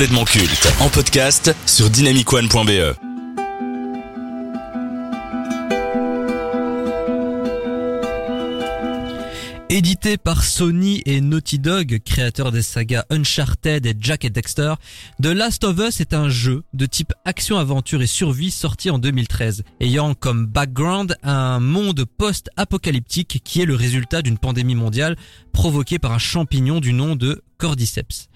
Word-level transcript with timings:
complètement 0.00 0.24
culte 0.24 0.72
en 0.80 0.88
podcast 0.88 1.54
sur 1.66 1.90
dynamicone.be. 1.90 2.96
Édité 9.68 10.16
par 10.16 10.42
Sony 10.42 11.02
et 11.04 11.20
Naughty 11.20 11.58
Dog, 11.58 11.98
créateurs 12.02 12.50
des 12.50 12.62
sagas 12.62 13.04
Uncharted 13.10 13.84
et 13.84 13.94
Jack 14.00 14.24
et 14.24 14.30
Dexter, 14.30 14.72
The 15.22 15.26
Last 15.26 15.64
of 15.64 15.78
Us 15.78 16.00
est 16.00 16.14
un 16.14 16.30
jeu 16.30 16.62
de 16.72 16.86
type 16.86 17.12
action-aventure 17.26 18.00
et 18.00 18.06
survie 18.06 18.50
sorti 18.50 18.88
en 18.88 18.98
2013, 18.98 19.64
ayant 19.80 20.14
comme 20.14 20.46
background 20.46 21.14
un 21.22 21.60
monde 21.60 22.06
post-apocalyptique 22.16 23.42
qui 23.44 23.60
est 23.60 23.66
le 23.66 23.74
résultat 23.74 24.22
d'une 24.22 24.38
pandémie 24.38 24.76
mondiale 24.76 25.16
provoquée 25.52 25.98
par 25.98 26.12
un 26.12 26.18
champignon 26.18 26.80
du 26.80 26.94
nom 26.94 27.16
de 27.16 27.42
Cordyceps. 27.58 28.30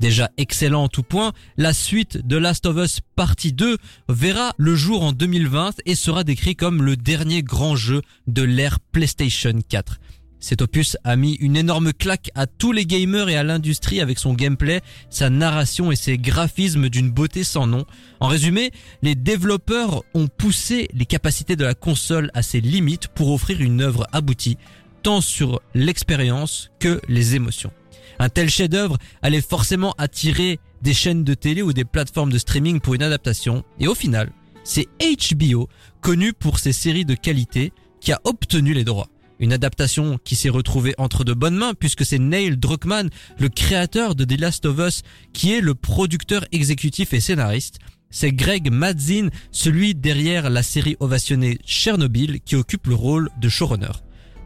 Déjà 0.00 0.30
excellent 0.36 0.84
en 0.84 0.88
tout 0.88 1.02
point, 1.02 1.32
la 1.56 1.72
suite 1.72 2.24
de 2.26 2.36
Last 2.36 2.66
of 2.66 2.76
Us 2.76 3.00
partie 3.16 3.52
2 3.52 3.78
verra 4.08 4.54
le 4.56 4.76
jour 4.76 5.02
en 5.02 5.12
2020 5.12 5.80
et 5.86 5.96
sera 5.96 6.22
décrit 6.22 6.54
comme 6.54 6.82
le 6.82 6.96
dernier 6.96 7.42
grand 7.42 7.74
jeu 7.74 8.02
de 8.28 8.42
l'ère 8.42 8.78
PlayStation 8.78 9.58
4. 9.68 9.98
Cet 10.40 10.62
opus 10.62 10.96
a 11.02 11.16
mis 11.16 11.34
une 11.34 11.56
énorme 11.56 11.92
claque 11.92 12.30
à 12.36 12.46
tous 12.46 12.70
les 12.70 12.86
gamers 12.86 13.28
et 13.28 13.36
à 13.36 13.42
l'industrie 13.42 14.00
avec 14.00 14.20
son 14.20 14.34
gameplay, 14.34 14.82
sa 15.10 15.30
narration 15.30 15.90
et 15.90 15.96
ses 15.96 16.16
graphismes 16.16 16.88
d'une 16.88 17.10
beauté 17.10 17.42
sans 17.42 17.66
nom. 17.66 17.84
En 18.20 18.28
résumé, 18.28 18.70
les 19.02 19.16
développeurs 19.16 20.04
ont 20.14 20.28
poussé 20.28 20.88
les 20.94 21.06
capacités 21.06 21.56
de 21.56 21.64
la 21.64 21.74
console 21.74 22.30
à 22.34 22.42
ses 22.42 22.60
limites 22.60 23.08
pour 23.08 23.32
offrir 23.32 23.60
une 23.60 23.80
œuvre 23.80 24.06
aboutie, 24.12 24.58
tant 25.02 25.20
sur 25.20 25.60
l'expérience 25.74 26.70
que 26.78 27.00
les 27.08 27.34
émotions. 27.34 27.72
Un 28.18 28.28
tel 28.28 28.50
chef-d'œuvre 28.50 28.98
allait 29.22 29.40
forcément 29.40 29.94
attirer 29.98 30.58
des 30.82 30.94
chaînes 30.94 31.24
de 31.24 31.34
télé 31.34 31.62
ou 31.62 31.72
des 31.72 31.84
plateformes 31.84 32.32
de 32.32 32.38
streaming 32.38 32.80
pour 32.80 32.94
une 32.94 33.02
adaptation, 33.02 33.64
et 33.78 33.86
au 33.86 33.94
final, 33.94 34.32
c'est 34.64 34.88
HBO, 35.00 35.68
connu 36.00 36.32
pour 36.32 36.58
ses 36.58 36.72
séries 36.72 37.04
de 37.04 37.14
qualité, 37.14 37.72
qui 38.00 38.12
a 38.12 38.20
obtenu 38.24 38.74
les 38.74 38.84
droits. 38.84 39.08
Une 39.40 39.52
adaptation 39.52 40.18
qui 40.24 40.34
s'est 40.34 40.48
retrouvée 40.48 40.94
entre 40.98 41.22
de 41.22 41.32
bonnes 41.32 41.56
mains 41.56 41.74
puisque 41.74 42.04
c'est 42.04 42.18
Neil 42.18 42.56
Druckmann, 42.56 43.08
le 43.38 43.48
créateur 43.48 44.16
de 44.16 44.24
The 44.24 44.40
Last 44.40 44.66
of 44.66 44.78
Us, 44.78 45.02
qui 45.32 45.52
est 45.52 45.60
le 45.60 45.74
producteur 45.74 46.44
exécutif 46.50 47.12
et 47.12 47.20
scénariste. 47.20 47.78
C'est 48.10 48.32
Greg 48.32 48.72
Madzin, 48.72 49.28
celui 49.52 49.94
derrière 49.94 50.50
la 50.50 50.62
série 50.62 50.96
ovationnée 50.98 51.58
Chernobyl, 51.64 52.40
qui 52.40 52.56
occupe 52.56 52.88
le 52.88 52.94
rôle 52.94 53.30
de 53.40 53.48
showrunner. 53.48 53.92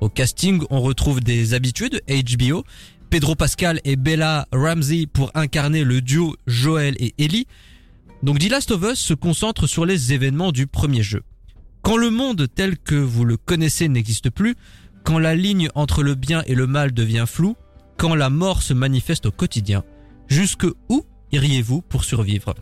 Au 0.01 0.09
casting, 0.09 0.63
on 0.69 0.81
retrouve 0.81 1.21
des 1.21 1.55
habitués 1.55 1.89
de 1.89 2.03
HBO, 2.09 2.65
Pedro 3.13 3.35
Pascal 3.35 3.79
et 3.85 3.97
Bella 3.97 4.49
Ramsey 4.53 5.05
pour 5.05 5.31
incarner 5.35 5.85
le 5.85 6.01
duo 6.01 6.35
Joel 6.47 6.97
et 6.99 7.13
Ellie. 7.19 7.47
Donc 8.23 8.39
The 8.39 8.49
Last 8.49 8.71
of 8.71 8.83
Us 8.91 8.99
se 8.99 9.13
concentre 9.13 9.67
sur 9.67 9.85
les 9.85 10.15
événements 10.15 10.51
du 10.51 10.67
premier 10.67 11.03
jeu. 11.03 11.21
Quand 11.83 11.99
le 11.99 12.09
monde 12.09 12.47
tel 12.55 12.79
que 12.79 12.95
vous 12.95 13.27
le 13.27 13.37
connaissez 13.37 13.87
n'existe 13.89 14.31
plus, 14.31 14.55
quand 15.05 15.19
la 15.19 15.35
ligne 15.35 15.69
entre 15.75 16.03
le 16.03 16.15
bien 16.15 16.43
et 16.47 16.55
le 16.55 16.67
mal 16.67 16.93
devient 16.93 17.27
floue, 17.29 17.55
quand 17.99 18.15
la 18.15 18.31
mort 18.31 18.63
se 18.63 18.73
manifeste 18.73 19.27
au 19.27 19.31
quotidien, 19.31 19.85
jusque 20.27 20.67
où 20.89 21.05
iriez-vous 21.33 21.83
pour 21.83 22.05
survivre? 22.05 22.55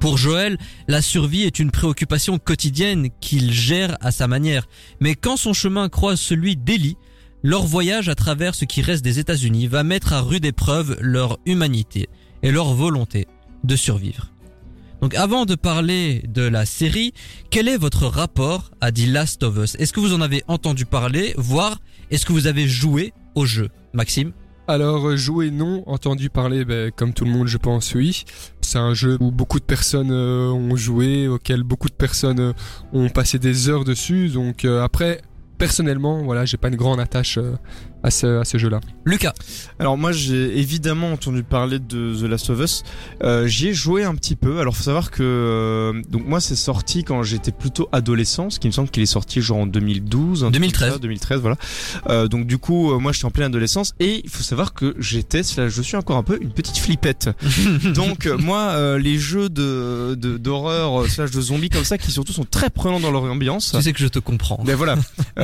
Pour 0.00 0.18
Joël, 0.18 0.58
la 0.88 1.02
survie 1.02 1.44
est 1.44 1.60
une 1.60 1.70
préoccupation 1.70 2.40
quotidienne 2.40 3.10
qu'il 3.20 3.52
gère 3.52 3.96
à 4.00 4.10
sa 4.10 4.26
manière. 4.26 4.66
Mais 4.98 5.14
quand 5.14 5.36
son 5.36 5.52
chemin 5.52 5.88
croise 5.88 6.18
celui 6.18 6.56
d'Ellie, 6.56 6.96
leur 7.42 7.66
voyage 7.66 8.08
à 8.08 8.14
travers 8.14 8.54
ce 8.54 8.64
qui 8.64 8.82
reste 8.82 9.04
des 9.04 9.18
États-Unis 9.18 9.66
va 9.66 9.82
mettre 9.82 10.12
à 10.12 10.20
rude 10.20 10.44
épreuve 10.44 10.96
leur 11.00 11.38
humanité 11.46 12.08
et 12.42 12.50
leur 12.50 12.74
volonté 12.74 13.26
de 13.64 13.76
survivre. 13.76 14.30
Donc 15.00 15.14
avant 15.14 15.44
de 15.44 15.54
parler 15.54 16.24
de 16.28 16.42
la 16.42 16.66
série, 16.66 17.12
quel 17.50 17.68
est 17.68 17.76
votre 17.76 18.06
rapport 18.06 18.72
à 18.80 18.90
The 18.90 19.06
Last 19.06 19.42
of 19.44 19.56
Us? 19.56 19.76
Est-ce 19.76 19.92
que 19.92 20.00
vous 20.00 20.12
en 20.12 20.20
avez 20.20 20.42
entendu 20.48 20.86
parler, 20.86 21.34
voire 21.36 21.78
est-ce 22.10 22.26
que 22.26 22.32
vous 22.32 22.46
avez 22.46 22.66
joué 22.66 23.12
au 23.34 23.46
jeu? 23.46 23.68
Maxime? 23.92 24.32
Alors 24.66 25.08
euh, 25.08 25.16
jouer 25.16 25.50
non, 25.50 25.82
entendu 25.86 26.28
parler 26.28 26.66
ben, 26.66 26.90
comme 26.90 27.14
tout 27.14 27.24
le 27.24 27.30
monde 27.30 27.46
je 27.46 27.56
pense 27.56 27.94
oui. 27.94 28.24
C'est 28.60 28.78
un 28.78 28.92
jeu 28.92 29.16
où 29.18 29.30
beaucoup 29.30 29.58
de 29.60 29.64
personnes 29.64 30.10
euh, 30.10 30.50
ont 30.50 30.76
joué, 30.76 31.26
auquel 31.26 31.62
beaucoup 31.62 31.88
de 31.88 31.94
personnes 31.94 32.40
euh, 32.40 32.52
ont 32.92 33.08
passé 33.08 33.38
des 33.38 33.70
heures 33.70 33.84
dessus. 33.84 34.28
Donc 34.28 34.66
après 34.66 35.22
personnellement 35.58 36.22
voilà 36.22 36.44
j'ai 36.44 36.56
pas 36.56 36.68
une 36.68 36.76
grande 36.76 37.00
attache 37.00 37.38
à 38.02 38.10
ce, 38.10 38.40
à 38.40 38.44
ce 38.44 38.58
jeu-là. 38.58 38.80
Lucas. 39.04 39.34
Alors 39.78 39.98
moi 39.98 40.12
j'ai 40.12 40.58
évidemment 40.58 41.12
entendu 41.12 41.42
parler 41.42 41.78
de 41.78 42.14
The 42.18 42.22
Last 42.22 42.50
of 42.50 42.60
Us. 42.60 42.82
Euh, 43.22 43.46
J'y 43.46 43.68
ai 43.68 43.74
joué 43.74 44.04
un 44.04 44.14
petit 44.14 44.36
peu. 44.36 44.60
Alors 44.60 44.76
faut 44.76 44.82
savoir 44.82 45.10
que 45.10 45.22
euh, 45.22 46.02
donc 46.08 46.26
moi 46.26 46.40
c'est 46.40 46.56
sorti 46.56 47.04
quand 47.04 47.22
j'étais 47.22 47.52
plutôt 47.52 47.88
adolescent, 47.92 48.50
ce 48.50 48.58
qui 48.60 48.66
me 48.66 48.72
semble 48.72 48.90
qu'il 48.90 49.02
est 49.02 49.06
sorti 49.06 49.40
genre 49.40 49.58
en 49.58 49.66
2012, 49.66 50.48
2013, 50.52 51.00
2013 51.00 51.40
voilà. 51.40 51.56
Euh, 52.08 52.28
donc 52.28 52.46
du 52.46 52.58
coup 52.58 52.92
euh, 52.92 52.98
moi 52.98 53.12
j'étais 53.12 53.24
en 53.24 53.30
pleine 53.30 53.46
adolescence 53.46 53.94
et 54.00 54.20
il 54.24 54.30
faut 54.30 54.42
savoir 54.42 54.74
que 54.74 54.94
j'étais, 54.98 55.42
je 55.42 55.82
suis 55.82 55.96
encore 55.96 56.16
un 56.16 56.22
peu 56.22 56.38
une 56.40 56.52
petite 56.52 56.78
flippette. 56.78 57.30
donc 57.94 58.26
euh, 58.26 58.36
moi 58.38 58.98
les 58.98 59.18
jeux 59.18 59.48
de 59.48 60.14
d'horreur 60.14 61.06
slash 61.08 61.30
de 61.30 61.40
zombies 61.40 61.70
comme 61.70 61.84
ça 61.84 61.98
qui 61.98 62.10
surtout 62.10 62.32
sont 62.32 62.44
très 62.44 62.70
prenants 62.70 63.00
dans 63.00 63.10
leur 63.10 63.24
ambiance. 63.24 63.72
Tu 63.74 63.82
sais 63.82 63.92
que 63.92 64.00
je 64.00 64.08
te 64.08 64.18
comprends. 64.18 64.62
Mais 64.66 64.74
voilà. 64.74 64.96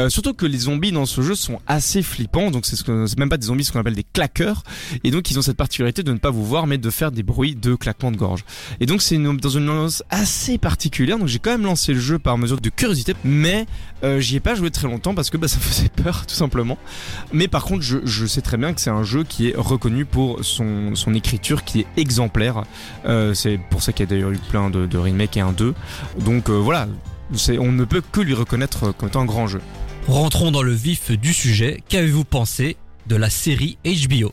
surtout 0.08 0.34
que 0.34 0.46
les 0.46 0.58
zombies 0.58 0.92
dans 0.92 1.06
ce 1.06 1.22
jeu 1.22 1.34
sont 1.34 1.60
assez 1.66 2.02
flippants 2.02 2.43
donc 2.50 2.66
c'est 2.66 3.18
même 3.18 3.28
pas 3.28 3.36
des 3.36 3.46
zombies, 3.46 3.64
ce 3.64 3.72
qu'on 3.72 3.80
appelle 3.80 3.94
des 3.94 4.04
claqueurs. 4.04 4.62
Et 5.02 5.10
donc 5.10 5.30
ils 5.30 5.38
ont 5.38 5.42
cette 5.42 5.56
particularité 5.56 6.02
de 6.02 6.12
ne 6.12 6.18
pas 6.18 6.30
vous 6.30 6.44
voir, 6.44 6.66
mais 6.66 6.78
de 6.78 6.90
faire 6.90 7.12
des 7.12 7.22
bruits 7.22 7.54
de 7.54 7.74
claquement 7.74 8.10
de 8.10 8.16
gorge. 8.16 8.44
Et 8.80 8.86
donc 8.86 9.02
c'est 9.02 9.18
dans 9.18 9.48
une 9.48 9.68
ambiance 9.68 10.02
assez 10.10 10.58
particulière. 10.58 11.18
Donc 11.18 11.28
j'ai 11.28 11.38
quand 11.38 11.50
même 11.50 11.64
lancé 11.64 11.92
le 11.92 12.00
jeu 12.00 12.18
par 12.18 12.38
mesure 12.38 12.60
de 12.60 12.68
curiosité, 12.68 13.14
mais 13.24 13.66
euh, 14.02 14.20
j'y 14.20 14.36
ai 14.36 14.40
pas 14.40 14.54
joué 14.54 14.70
très 14.70 14.88
longtemps 14.88 15.14
parce 15.14 15.30
que 15.30 15.36
bah, 15.36 15.48
ça 15.54 15.58
faisait 15.58 15.88
peur 15.88 16.26
tout 16.26 16.34
simplement. 16.34 16.78
Mais 17.32 17.48
par 17.48 17.64
contre, 17.64 17.82
je, 17.82 18.26
sais 18.26 18.40
très 18.40 18.56
bien 18.56 18.72
que 18.72 18.80
c'est 18.80 18.90
un 18.90 19.04
jeu 19.04 19.24
qui 19.24 19.48
est 19.48 19.54
reconnu 19.56 20.04
pour 20.04 20.44
son, 20.44 20.94
son 20.94 21.14
écriture 21.14 21.64
qui 21.64 21.80
est 21.80 21.86
exemplaire. 21.96 22.62
Euh, 23.06 23.34
c'est 23.34 23.58
pour 23.70 23.82
ça 23.82 23.92
qu'il 23.92 24.04
y 24.04 24.08
a 24.08 24.10
d'ailleurs 24.10 24.30
eu 24.30 24.38
plein 24.38 24.70
de, 24.70 24.86
de 24.86 24.98
remakes 24.98 25.36
et 25.36 25.40
un 25.40 25.52
2. 25.52 25.74
Donc 26.20 26.48
euh, 26.48 26.52
voilà, 26.52 26.88
on 27.58 27.72
ne 27.72 27.84
peut 27.84 28.02
que 28.12 28.20
lui 28.20 28.34
reconnaître 28.34 28.92
comme 28.92 29.08
étant 29.08 29.20
un 29.20 29.26
grand 29.26 29.46
jeu. 29.46 29.60
Rentrons 30.08 30.50
dans 30.50 30.62
le 30.62 30.72
vif 30.72 31.10
du 31.12 31.32
sujet. 31.32 31.82
Qu'avez-vous 31.88 32.24
pensé 32.24 32.76
de 33.06 33.16
la 33.16 33.30
série 33.30 33.78
HBO. 33.84 34.32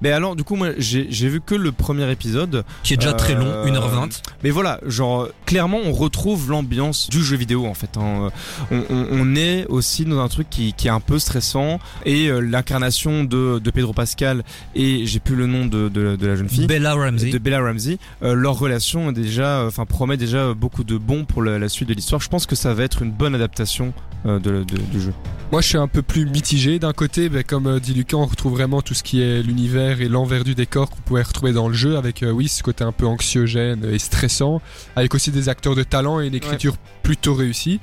Mais 0.00 0.12
alors, 0.12 0.36
du 0.36 0.44
coup, 0.44 0.56
moi, 0.56 0.70
j'ai 0.78 1.28
vu 1.28 1.40
que 1.40 1.54
le 1.54 1.72
premier 1.72 2.10
épisode. 2.10 2.64
Qui 2.82 2.94
est 2.94 2.96
déjà 2.96 3.12
très 3.12 3.34
long, 3.34 3.64
1h20. 3.64 4.04
Euh, 4.04 4.06
mais 4.44 4.50
voilà, 4.50 4.80
genre, 4.86 5.28
clairement, 5.46 5.78
on 5.84 5.92
retrouve 5.92 6.50
l'ambiance 6.50 7.08
du 7.08 7.22
jeu 7.22 7.36
vidéo, 7.36 7.66
en 7.66 7.74
fait. 7.74 7.96
Hein. 7.96 8.30
On, 8.70 8.82
on, 8.90 9.06
on, 9.10 9.34
est 9.36 9.66
aussi 9.66 10.04
dans 10.04 10.20
un 10.20 10.28
truc 10.28 10.48
qui, 10.50 10.72
qui 10.72 10.88
est 10.88 10.90
un 10.90 11.00
peu 11.00 11.18
stressant. 11.18 11.78
Et 12.04 12.26
euh, 12.26 12.40
l'incarnation 12.40 13.24
de, 13.24 13.58
de, 13.58 13.70
Pedro 13.70 13.92
Pascal 13.92 14.42
et 14.74 15.06
j'ai 15.06 15.20
plus 15.20 15.36
le 15.36 15.46
nom 15.46 15.66
de, 15.66 15.88
de, 15.88 16.16
de, 16.16 16.26
la 16.26 16.36
jeune 16.36 16.48
fille. 16.48 16.66
Bella 16.66 16.94
Ramsey. 16.94 17.30
De 17.30 17.38
Bella 17.38 17.60
Ramsey. 17.60 17.98
Euh, 18.22 18.34
leur 18.34 18.58
relation 18.58 19.10
est 19.10 19.14
déjà, 19.14 19.64
enfin, 19.66 19.86
promet 19.86 20.16
déjà 20.16 20.54
beaucoup 20.54 20.84
de 20.84 20.96
bons 20.96 21.24
pour 21.24 21.42
la, 21.42 21.58
la 21.58 21.68
suite 21.68 21.88
de 21.88 21.94
l'histoire. 21.94 22.20
Je 22.20 22.28
pense 22.28 22.46
que 22.46 22.56
ça 22.56 22.74
va 22.74 22.84
être 22.84 23.02
une 23.02 23.12
bonne 23.12 23.34
adaptation 23.34 23.92
de, 24.24 24.62
du 24.62 25.00
jeu. 25.00 25.12
Moi, 25.50 25.60
je 25.60 25.68
suis 25.68 25.78
un 25.78 25.88
peu 25.88 26.00
plus 26.00 26.26
mitigé. 26.26 26.78
D'un 26.78 26.92
côté, 26.92 27.28
ben, 27.28 27.42
comme 27.42 27.80
dit 27.80 27.92
Lucas, 27.92 28.11
on 28.14 28.26
retrouve 28.26 28.52
vraiment 28.52 28.82
tout 28.82 28.94
ce 28.94 29.02
qui 29.02 29.22
est 29.22 29.42
l'univers 29.42 30.00
et 30.00 30.08
l'envers 30.08 30.44
du 30.44 30.54
décor 30.54 30.90
qu'on 30.90 31.00
pouvait 31.00 31.22
retrouver 31.22 31.52
dans 31.52 31.68
le 31.68 31.74
jeu, 31.74 31.96
avec, 31.96 32.22
euh, 32.22 32.30
oui, 32.30 32.48
ce 32.48 32.62
côté 32.62 32.84
un 32.84 32.92
peu 32.92 33.06
anxiogène 33.06 33.84
et 33.84 33.98
stressant, 33.98 34.60
avec 34.96 35.14
aussi 35.14 35.30
des 35.30 35.48
acteurs 35.48 35.74
de 35.74 35.82
talent 35.82 36.20
et 36.20 36.26
une 36.26 36.34
écriture 36.34 36.76
plutôt 37.02 37.34
réussie. 37.34 37.80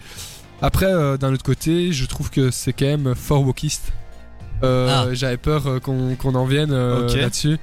Après, 0.61 0.87
euh, 0.87 1.17
d'un 1.17 1.33
autre 1.33 1.43
côté, 1.43 1.91
je 1.91 2.05
trouve 2.05 2.29
que 2.29 2.51
c'est 2.51 2.73
quand 2.73 2.85
même 2.85 3.15
fort 3.15 3.45
wokiste. 3.45 3.93
Euh, 4.63 5.05
ah. 5.07 5.13
J'avais 5.13 5.37
peur 5.37 5.79
qu'on 5.81 6.35
en 6.35 6.45
vienne 6.45 6.73
là-dessus. 6.73 7.57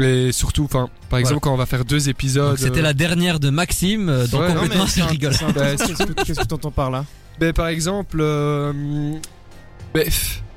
Et 0.00 0.32
surtout, 0.32 0.64
enfin, 0.64 0.88
par 1.10 1.18
exemple, 1.18 1.40
quand 1.40 1.52
on 1.52 1.58
va 1.58 1.66
faire 1.66 1.84
deux 1.84 2.08
épisodes. 2.08 2.56
C'était 2.56 2.80
la 2.80 2.94
dernière 2.94 3.38
de 3.38 3.50
Maxime, 3.50 4.26
donc 4.30 4.46
complètement 4.46 4.86
c'est 4.86 5.02
rigolo. 5.02 5.34
Qu'est-ce 6.24 6.40
que 6.40 6.46
t'entends 6.46 6.70
par 6.70 6.90
là 6.90 7.04
ben, 7.38 7.52
Par 7.52 7.68
exemple, 7.68 8.22
mais 9.94 10.06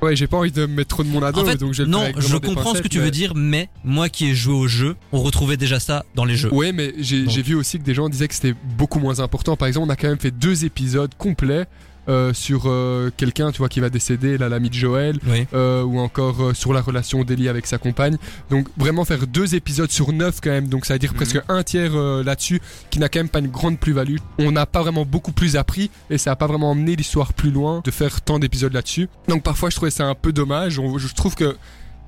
ouais, 0.03 0.15
j'ai 0.15 0.27
pas 0.27 0.37
envie 0.37 0.51
de 0.51 0.65
mettre 0.65 0.89
trop 0.89 1.03
de 1.03 1.09
mon 1.09 1.21
ado, 1.23 1.43
donc 1.55 1.73
je 1.73 1.83
Non, 1.83 2.05
je 2.17 2.37
comprends 2.37 2.75
ce 2.75 2.81
que 2.81 2.87
tu 2.87 2.99
veux 2.99 3.11
dire, 3.11 3.33
mais 3.35 3.69
moi 3.83 4.09
qui 4.09 4.29
ai 4.29 4.35
joué 4.35 4.53
au 4.53 4.67
jeu, 4.67 4.95
on 5.11 5.21
retrouvait 5.21 5.57
déjà 5.57 5.79
ça 5.79 6.05
dans 6.15 6.25
les 6.25 6.35
jeux. 6.35 6.53
Ouais, 6.53 6.71
mais 6.71 6.93
j'ai 6.99 7.41
vu 7.41 7.55
aussi 7.55 7.79
que 7.79 7.83
des 7.83 7.93
gens 7.93 8.09
disaient 8.09 8.27
que 8.27 8.35
c'était 8.35 8.55
beaucoup 8.77 8.99
moins 8.99 9.19
important. 9.19 9.55
Par 9.55 9.67
exemple, 9.67 9.87
on 9.87 9.89
a 9.89 9.95
quand 9.95 10.07
même 10.07 10.19
fait 10.19 10.31
deux 10.31 10.65
épisodes 10.65 11.13
complets 11.17 11.65
euh, 12.09 12.33
sur 12.33 12.63
euh, 12.65 13.11
quelqu'un 13.15 13.51
tu 13.51 13.59
vois 13.59 13.69
qui 13.69 13.79
va 13.79 13.89
décéder 13.89 14.37
la 14.37 14.49
l'ami 14.49 14.69
de 14.69 14.73
Joël 14.73 15.19
euh, 15.53 15.83
ou 15.83 15.99
encore 15.99 16.51
sur 16.53 16.73
la 16.73 16.81
relation 16.81 17.23
d'Ellie 17.23 17.47
avec 17.47 17.65
sa 17.65 17.77
compagne. 17.77 18.17
Donc 18.49 18.67
vraiment 18.77 19.05
faire 19.05 19.25
deux 19.25 19.55
épisodes 19.55 19.91
sur 19.91 20.11
neuf 20.11 20.39
quand 20.41 20.49
même. 20.49 20.67
Donc 20.67 20.85
ça 20.85 20.93
veut 20.93 20.99
dire 20.99 21.11
mhm. 21.11 21.17
presque 21.17 21.39
un 21.47 21.63
tiers 21.63 21.95
là-dessus 21.95 22.61
qui 22.89 22.99
n'a 22.99 23.09
quand 23.09 23.19
même 23.19 23.29
pas 23.29 23.39
une 23.39 23.47
grande 23.47 23.79
plus-value. 23.79 24.17
On 24.39 24.51
n'a 24.51 24.65
pas 24.65 24.81
vraiment 24.81 25.05
beaucoup 25.05 25.31
plus 25.31 25.55
appris 25.55 25.89
et 26.09 26.17
ça 26.17 26.31
a 26.31 26.35
pas 26.35 26.47
vraiment 26.47 26.71
emmené 26.71 26.95
l'histoire 26.95 27.33
plus 27.33 27.51
loin 27.51 27.81
de 27.83 27.91
faire 27.91 28.21
tant 28.21 28.39
d'épisodes 28.39 28.73
là-dessus. 28.73 29.09
Donc 29.27 29.43
parfois 29.43 29.69
je 29.69 29.75
trouvais 29.75 29.91
ça 29.91 30.05
un 30.05 30.15
peu 30.15 30.33
dommage. 30.33 30.79
Je 30.97 31.13
trouve 31.13 31.35
que 31.35 31.55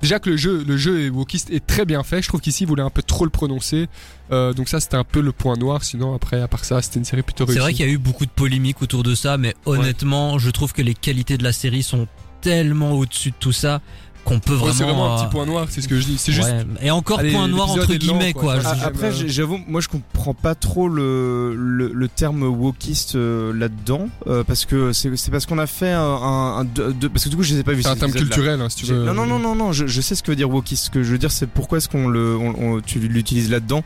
déjà 0.00 0.18
que 0.18 0.30
le 0.30 0.36
jeu, 0.36 0.64
le 0.66 0.76
jeu 0.76 1.04
est 1.04 1.08
wokiste 1.08 1.50
est 1.50 1.66
très 1.66 1.84
bien 1.84 2.02
fait. 2.02 2.22
Je 2.22 2.28
trouve 2.28 2.40
qu'ici, 2.40 2.64
il 2.64 2.66
voulait 2.66 2.82
un 2.82 2.90
peu 2.90 3.02
trop 3.02 3.24
le 3.24 3.30
prononcer. 3.30 3.88
Euh, 4.32 4.52
donc 4.52 4.68
ça, 4.68 4.80
c'était 4.80 4.96
un 4.96 5.04
peu 5.04 5.20
le 5.20 5.32
point 5.32 5.56
noir. 5.56 5.84
Sinon, 5.84 6.14
après, 6.14 6.40
à 6.40 6.48
part 6.48 6.64
ça, 6.64 6.82
c'était 6.82 6.98
une 6.98 7.04
série 7.04 7.22
plutôt 7.22 7.44
réussie. 7.44 7.58
C'est 7.58 7.62
vrai 7.62 7.74
qu'il 7.74 7.86
y 7.86 7.88
a 7.88 7.92
eu 7.92 7.98
beaucoup 7.98 8.26
de 8.26 8.30
polémiques 8.30 8.82
autour 8.82 9.02
de 9.02 9.14
ça, 9.14 9.38
mais 9.38 9.54
honnêtement, 9.64 10.38
je 10.38 10.50
trouve 10.50 10.72
que 10.72 10.82
les 10.82 10.94
qualités 10.94 11.38
de 11.38 11.44
la 11.44 11.52
série 11.52 11.82
sont 11.82 12.06
tellement 12.40 12.92
au-dessus 12.92 13.30
de 13.30 13.36
tout 13.38 13.52
ça 13.52 13.80
qu'on 14.26 14.38
peut 14.40 14.52
Ouais, 14.52 14.58
vraiment. 14.58 14.74
c'est 14.74 14.84
vraiment 14.84 15.14
un 15.14 15.18
euh, 15.18 15.22
petit 15.24 15.30
point 15.30 15.46
noir, 15.46 15.66
c'est 15.70 15.80
ce 15.80 15.88
que 15.88 15.98
je 15.98 16.04
dis. 16.04 16.18
C'est 16.18 16.32
juste. 16.32 16.48
ouais. 16.48 16.64
Et 16.82 16.90
encore 16.90 17.20
Allez, 17.20 17.32
point 17.32 17.48
noir 17.48 17.70
entre 17.70 17.90
lent, 17.92 17.98
guillemets 17.98 18.32
quoi. 18.34 18.58
quoi. 18.58 18.62
Ah, 18.66 18.76
Après, 18.84 19.06
euh, 19.08 19.24
j'avoue, 19.26 19.58
moi 19.68 19.80
je 19.80 19.88
comprends 19.88 20.34
pas 20.34 20.54
trop 20.54 20.88
le, 20.88 21.54
le, 21.56 21.90
le 21.94 22.08
terme 22.08 22.42
wokiste 22.42 23.14
euh, 23.16 23.52
là-dedans, 23.54 24.08
euh, 24.26 24.44
parce 24.44 24.66
que 24.66 24.92
c'est 24.92 25.16
c'est 25.16 25.30
parce 25.30 25.46
qu'on 25.46 25.58
a 25.58 25.66
fait 25.66 25.92
un, 25.92 26.66
parce 27.12 27.24
que 27.24 27.28
du 27.30 27.36
coup 27.36 27.42
je 27.42 27.54
les 27.54 27.60
ai 27.60 27.62
pas 27.64 27.72
vus. 27.72 27.82
C'est 27.82 27.88
un 27.88 27.96
terme 27.96 28.12
culturel, 28.12 28.60
hein, 28.60 28.68
si 28.68 28.76
tu 28.84 28.86
veux. 28.92 29.04
Non, 29.04 29.14
non, 29.14 29.24
non, 29.26 29.38
non, 29.38 29.54
non, 29.54 29.72
je, 29.72 29.86
je 29.86 30.00
sais 30.00 30.14
ce 30.14 30.22
que 30.22 30.30
veut 30.32 30.36
dire 30.36 30.50
wokiste. 30.50 30.84
Ce 30.86 30.90
que 30.90 31.02
je 31.02 31.10
veux 31.12 31.18
dire, 31.18 31.30
c'est 31.30 31.46
pourquoi 31.48 31.78
est-ce 31.78 31.88
qu'on 31.88 32.08
le, 32.08 32.36
on, 32.36 32.76
on- 32.76 32.80
tu 32.80 32.98
l'utilises 32.98 33.50
là-dedans. 33.50 33.84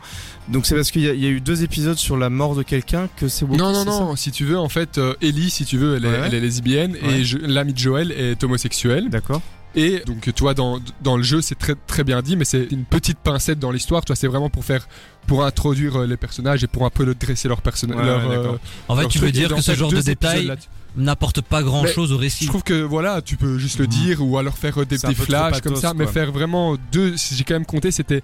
Donc 0.49 0.65
c'est 0.65 0.75
parce 0.75 0.91
qu'il 0.91 1.03
y, 1.03 1.07
a- 1.09 1.13
il 1.13 1.21
y 1.23 1.27
a 1.27 1.29
eu 1.29 1.39
deux 1.39 1.63
épisodes 1.63 1.97
sur 1.97 2.17
la 2.17 2.29
mort 2.29 2.55
de 2.55 2.63
quelqu'un 2.63 3.07
que 3.15 3.27
c'est 3.27 3.45
wokiste. 3.45 3.61
Non, 3.63 3.71
non, 3.71 3.85
non, 3.85 4.15
si 4.15 4.31
tu 4.31 4.43
veux, 4.45 4.57
en 4.57 4.69
fait, 4.69 4.97
euh, 4.97 5.13
Ellie, 5.21 5.49
si 5.51 5.65
tu 5.65 5.77
veux, 5.77 5.95
elle 5.97 6.05
est, 6.05 6.07
Ouais, 6.07 6.19
ouais. 6.19 6.27
elle 6.27 6.33
est 6.33 6.39
lesbienne 6.41 6.97
Ouais. 7.03 7.21
et 7.21 7.47
l'ami 7.47 7.73
de 7.73 7.77
Joël 7.77 8.11
est 8.11 8.43
homosexuel. 8.43 9.09
D'accord. 9.09 9.41
Et 9.75 9.99
donc, 10.05 10.33
tu 10.33 10.41
vois, 10.41 10.53
dans, 10.53 10.79
dans 11.01 11.15
le 11.15 11.23
jeu, 11.23 11.41
c'est 11.41 11.55
très, 11.57 11.75
très 11.87 12.03
bien 12.03 12.21
dit, 12.21 12.35
mais 12.35 12.43
c'est 12.45 12.67
une 12.71 12.83
petite 12.83 13.17
pincette 13.19 13.57
dans 13.59 13.71
l'histoire. 13.71 14.03
Tu 14.03 14.07
vois, 14.07 14.15
c'est 14.17 14.27
vraiment 14.27 14.49
pour 14.49 14.65
faire, 14.65 14.87
pour 15.27 15.45
introduire 15.45 15.95
euh, 16.01 16.05
les 16.07 16.17
personnages 16.17 16.63
et 16.63 16.67
pour 16.67 16.85
un 16.85 16.89
peu 16.89 17.05
le 17.05 17.15
dresser 17.15 17.47
leur 17.47 17.61
personnage. 17.61 17.97
Ouais, 17.97 18.05
leur, 18.05 18.27
ouais, 18.29 18.35
euh. 18.35 18.57
En 18.89 18.95
fait, 18.95 19.03
leur 19.03 19.11
tu 19.11 19.19
veux 19.19 19.31
dire 19.31 19.53
que 19.53 19.61
ce 19.61 19.73
genre 19.73 19.89
de 19.91 19.95
là-dessus. 19.95 20.67
n'apporte 20.97 21.41
pas 21.41 21.63
grand 21.63 21.85
chose 21.87 22.11
au 22.11 22.17
récit. 22.17 22.43
Je 22.43 22.49
trouve 22.49 22.63
que 22.63 22.81
voilà, 22.81 23.21
tu 23.21 23.37
peux 23.37 23.57
juste 23.57 23.79
le 23.79 23.85
Mhm. 23.85 23.89
dire 23.91 24.21
ou 24.25 24.37
alors 24.37 24.57
faire 24.57 24.77
euh, 24.81 24.85
des 24.85 24.97
flashs 24.97 25.61
comme 25.61 25.75
ça, 25.77 25.93
mais 25.93 26.07
faire 26.07 26.31
vraiment 26.31 26.75
deux, 26.91 27.15
si 27.15 27.35
j'ai 27.35 27.43
quand 27.45 27.53
même 27.55 27.65
compté, 27.65 27.91
c'était 27.91 28.23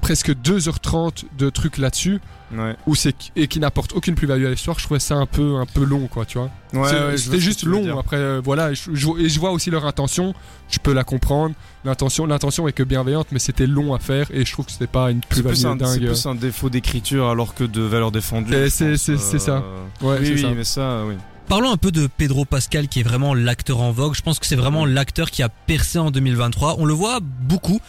presque 0.00 0.30
2h30 0.32 1.24
de 1.38 1.50
trucs 1.50 1.78
là-dessus 1.78 2.20
Ouais. 2.56 2.76
où 2.86 2.94
c'est 2.94 3.16
et 3.34 3.48
qui 3.48 3.58
n'apporte 3.58 3.92
aucune 3.92 4.14
plus-value 4.14 4.46
à 4.46 4.50
l'histoire. 4.50 4.78
Je 4.78 4.84
trouvais 4.84 5.00
ça 5.00 5.16
un 5.16 5.26
peu 5.26 5.56
un 5.56 5.66
peu 5.66 5.84
long 5.84 6.06
quoi, 6.06 6.24
tu 6.24 6.38
vois. 6.38 6.48
Ouais, 6.74 6.80
ouais, 6.80 7.16
C'était 7.16 7.40
juste 7.40 7.64
long. 7.64 7.98
Après, 7.98 8.18
euh, 8.18 8.40
voilà, 8.44 8.72
je, 8.72 8.90
je- 8.94 9.18
et 9.18 9.28
je 9.28 9.40
vois 9.40 9.50
aussi 9.50 9.68
leur 9.70 9.84
intention. 9.84 10.32
Je 10.68 10.78
peux 10.78 10.92
la 10.92 11.02
comprendre. 11.02 11.56
L'intention, 11.84 12.24
l'intention 12.24 12.68
est 12.68 12.72
que 12.72 12.84
bienveillante, 12.84 13.26
mais 13.32 13.40
c'était 13.40 13.66
long 13.66 13.94
à 13.94 13.98
faire 13.98 14.28
et 14.32 14.44
je 14.44 14.52
trouve 14.52 14.66
que 14.66 14.70
c'était 14.72 14.86
pas 14.86 15.10
une 15.10 15.22
plus-value 15.22 15.54
un, 15.66 15.72
c'est 15.86 15.98
dingue. 15.98 16.06
plus 16.06 16.26
un 16.26 16.34
défaut 16.36 16.70
d'écriture 16.70 17.28
alors 17.28 17.52
que 17.54 17.64
de 17.64 17.82
valeur 17.82 18.12
défendue. 18.12 18.52
C'est- 18.70 18.96
ça. 18.96 19.12
euh, 19.50 19.60
Ouais, 20.02 20.18
oui, 20.20 20.40
ça. 20.40 20.50
mais 20.56 20.64
ça, 20.64 21.02
oui. 21.04 21.14
Parlons 21.48 21.70
un 21.70 21.76
peu 21.76 21.92
de 21.92 22.08
Pedro 22.08 22.44
Pascal 22.44 22.88
qui 22.88 23.00
est 23.00 23.04
vraiment 23.04 23.32
l'acteur 23.34 23.80
en 23.80 23.92
vogue. 23.92 24.14
Je 24.14 24.22
pense 24.22 24.38
que 24.40 24.46
c'est 24.46 24.56
vraiment 24.56 24.84
l'acteur 24.84 25.30
qui 25.30 25.42
a 25.44 25.48
percé 25.48 25.98
en 25.98 26.10
2023. 26.10 26.76
On 26.78 26.84
le 26.84 26.92
voit 26.94 27.20
beaucoup. 27.22 27.80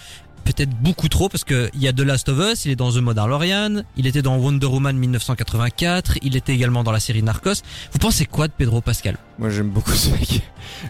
Peut-être 0.48 0.70
beaucoup 0.82 1.10
trop 1.10 1.28
parce 1.30 1.44
que 1.44 1.70
il 1.74 1.82
y 1.82 1.88
a 1.88 1.94
The 1.94 2.00
Last 2.00 2.30
of 2.30 2.40
Us, 2.40 2.66
il 2.66 2.72
est 2.72 2.76
dans 2.78 2.92
The 2.92 2.98
Mandalorian, 2.98 3.84
il 3.98 4.08
était 4.08 4.22
dans 4.22 4.38
Wonder 4.38 4.66
Woman 4.68 4.96
1984, 4.98 6.16
il 6.22 6.36
était 6.36 6.54
également 6.54 6.84
dans 6.84 6.92
la 6.94 7.00
série 7.02 7.22
Narcos. 7.22 7.56
Vous 7.92 8.00
pensez 8.00 8.26
quoi 8.26 8.48
de 8.48 8.54
Pedro 8.58 8.80
Pascal? 8.82 9.18
Moi 9.40 9.50
j'aime 9.50 9.70
beaucoup 9.70 9.92
ce 9.92 10.10
mec. 10.10 10.42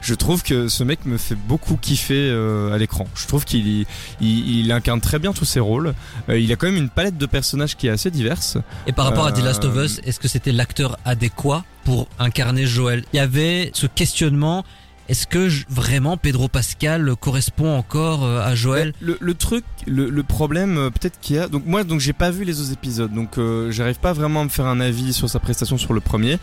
Je 0.01 0.13
trouve 0.13 0.43
que 0.43 0.67
ce 0.67 0.83
mec 0.83 1.05
me 1.05 1.17
fait 1.17 1.35
beaucoup 1.35 1.75
kiffer 1.75 2.29
euh, 2.29 2.71
à 2.73 2.77
l'écran. 2.77 3.07
Je 3.15 3.25
trouve 3.27 3.45
qu'il 3.45 3.67
y- 3.67 3.85
il, 4.21 4.59
il 4.65 4.71
incarne 4.71 5.01
très 5.01 5.19
bien 5.19 5.33
tous 5.33 5.45
ses 5.45 5.59
rôles. 5.59 5.93
Euh, 6.29 6.39
il 6.39 6.51
a 6.51 6.55
quand 6.55 6.67
même 6.67 6.77
une 6.77 6.89
palette 6.89 7.17
de 7.17 7.25
personnages 7.25 7.75
qui 7.75 7.87
est 7.87 7.91
assez 7.91 8.11
diverse. 8.11 8.57
Et 8.85 8.91
par 8.93 9.05
rapport 9.05 9.25
à 9.25 9.31
The 9.31 9.43
Last 9.43 9.65
of 9.65 9.75
Euh, 9.75 9.85
Us, 9.85 9.99
est-ce 10.03 10.19
que 10.19 10.27
c'était 10.27 10.51
l'acteur 10.51 10.97
adéquat 11.03 11.63
pour 11.83 12.07
incarner 12.19 12.65
Joël 12.67 13.03
Il 13.13 13.17
y 13.17 13.19
avait 13.19 13.71
ce 13.73 13.87
questionnement. 13.87 14.63
Est-ce 15.09 15.25
que 15.27 15.47
vraiment 15.69 16.17
Pedro 16.17 16.47
Pascal 16.49 17.15
correspond 17.19 17.75
encore 17.77 18.25
euh, 18.25 18.41
à 18.41 18.55
Joël 18.55 18.93
Le, 18.99 19.17
le 19.21 19.33
truc, 19.35 19.63
le, 19.85 20.09
le 20.09 20.23
problème 20.23 20.77
euh, 20.77 20.89
peut-être 20.89 21.19
qu'il 21.21 21.37
y 21.37 21.39
a. 21.39 21.47
Donc 21.47 21.65
moi 21.65 21.83
donc 21.85 21.99
j'ai 22.01 22.11
pas 22.13 22.29
vu 22.29 22.43
les 22.43 22.59
autres 22.59 22.73
épisodes, 22.73 23.13
donc 23.13 23.37
euh, 23.37 23.71
j'arrive 23.71 23.99
pas 23.99 24.11
vraiment 24.13 24.41
à 24.41 24.43
me 24.43 24.49
faire 24.49 24.65
un 24.65 24.79
avis 24.81 25.13
sur 25.13 25.29
sa 25.29 25.39
prestation 25.39 25.77
sur 25.77 25.93
le 25.93 26.01
premier. 26.01 26.39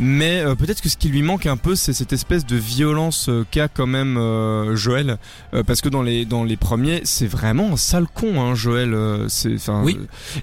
Mais 0.00 0.40
euh, 0.40 0.54
peut-être 0.56 0.80
que 0.80 0.88
ce 0.88 0.96
qui 0.96 1.08
lui 1.10 1.22
manque 1.22 1.46
un 1.46 1.56
peu, 1.56 1.76
c'est 1.76 1.92
cette 1.92 2.12
espèce 2.12 2.44
de 2.44 2.56
violence 2.56 3.30
qu'a 3.50 3.68
quand 3.68 3.86
même 3.86 4.18
Joël, 4.74 5.18
parce 5.66 5.80
que 5.80 5.88
dans 5.88 6.02
les 6.02 6.24
dans 6.24 6.44
les 6.44 6.56
premiers, 6.56 7.00
c'est 7.04 7.26
vraiment 7.26 7.72
un 7.72 7.76
sale 7.76 8.06
con, 8.12 8.40
hein, 8.40 8.54
Joël. 8.54 8.96
c'est 9.28 9.54
enfin. 9.54 9.82
Oui. 9.84 9.96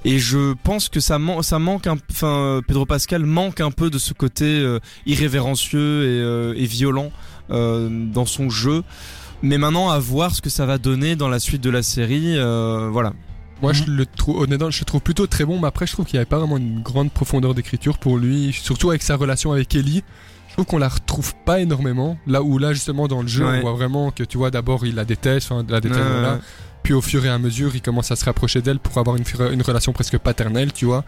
et 0.06 0.18
je 0.20 0.54
pense 0.64 0.88
que 0.90 1.00
ça, 1.00 1.20
man- 1.20 1.42
ça 1.44 1.60
manque 1.60 1.88
un, 1.88 1.98
enfin 2.12 2.62
Pedro 2.68 2.86
Pascal 2.86 3.26
manque 3.26 3.60
un 3.62 3.72
peu 3.72 3.90
de 3.90 3.98
ce 3.98 4.14
côté 4.14 4.64
irrévérencieux 5.06 6.54
et, 6.56 6.64
et 6.64 6.66
violent 6.66 7.12
dans 7.50 8.26
son 8.26 8.50
jeu. 8.50 8.84
Mais 9.42 9.58
maintenant, 9.58 9.90
à 9.90 10.00
voir 10.00 10.34
ce 10.34 10.42
que 10.42 10.50
ça 10.50 10.66
va 10.66 10.78
donner 10.78 11.16
dans 11.16 11.28
la 11.30 11.40
suite 11.40 11.62
de 11.62 11.70
la 11.70 11.84
série. 11.84 12.38
euh, 12.38 12.90
voilà. 12.92 13.14
Moi, 13.62 13.72
Mhm. 13.72 13.78
je 13.78 13.92
le 13.92 14.06
trouve, 14.06 14.42
honnêtement, 14.42 14.70
je 14.70 14.80
le 14.82 14.86
trouve 14.86 15.02
plutôt 15.02 15.28
très 15.28 15.46
bon, 15.46 15.60
mais 15.60 15.68
après, 15.68 15.86
je 15.88 15.94
trouve 15.94 16.06
qu'il 16.06 16.16
n'y 16.16 16.20
avait 16.20 16.26
pas 16.26 16.40
vraiment 16.40 16.58
une 16.58 16.82
grande 16.82 17.12
profondeur 17.12 17.54
d'écriture 17.54 17.98
pour 17.98 18.18
lui, 18.18 18.52
surtout 18.54 18.90
avec 18.90 19.02
sa 19.02 19.16
relation 19.16 19.52
avec 19.54 19.74
Ellie. 19.76 20.04
Je 20.50 20.54
trouve 20.54 20.66
qu'on 20.66 20.78
la 20.78 20.90
retrouve 20.90 21.34
pas 21.46 21.60
énormément. 21.62 22.18
Là 22.28 22.42
où, 22.42 22.58
là, 22.58 22.74
justement, 22.74 23.08
dans 23.08 23.22
le 23.22 23.28
jeu, 23.28 23.46
Ouais. 23.46 23.58
on 23.60 23.62
voit 23.62 23.74
vraiment 23.74 24.12
que, 24.12 24.24
tu 24.24 24.38
vois, 24.38 24.52
d'abord, 24.52 24.86
il 24.86 24.96
la 24.96 25.06
déteste, 25.06 25.52
enfin, 25.52 25.66
la 25.70 25.80
déteste, 25.82 26.02
Ouais, 26.02 26.10
voilà. 26.10 26.40
Puis 26.86 26.94
au 26.94 27.02
fur 27.02 27.26
et 27.26 27.30
à 27.30 27.40
mesure, 27.40 27.76
il 27.76 27.82
commence 27.82 28.12
à 28.12 28.16
se 28.16 28.24
rapprocher 28.26 28.62
d'elle 28.62 28.78
pour 28.78 28.96
avoir 29.00 29.16
une, 29.16 29.24
une 29.52 29.62
relation 29.64 29.92
presque 29.92 30.20
paternelle, 30.20 30.72
tu 30.72 30.86
vois. 30.86 31.04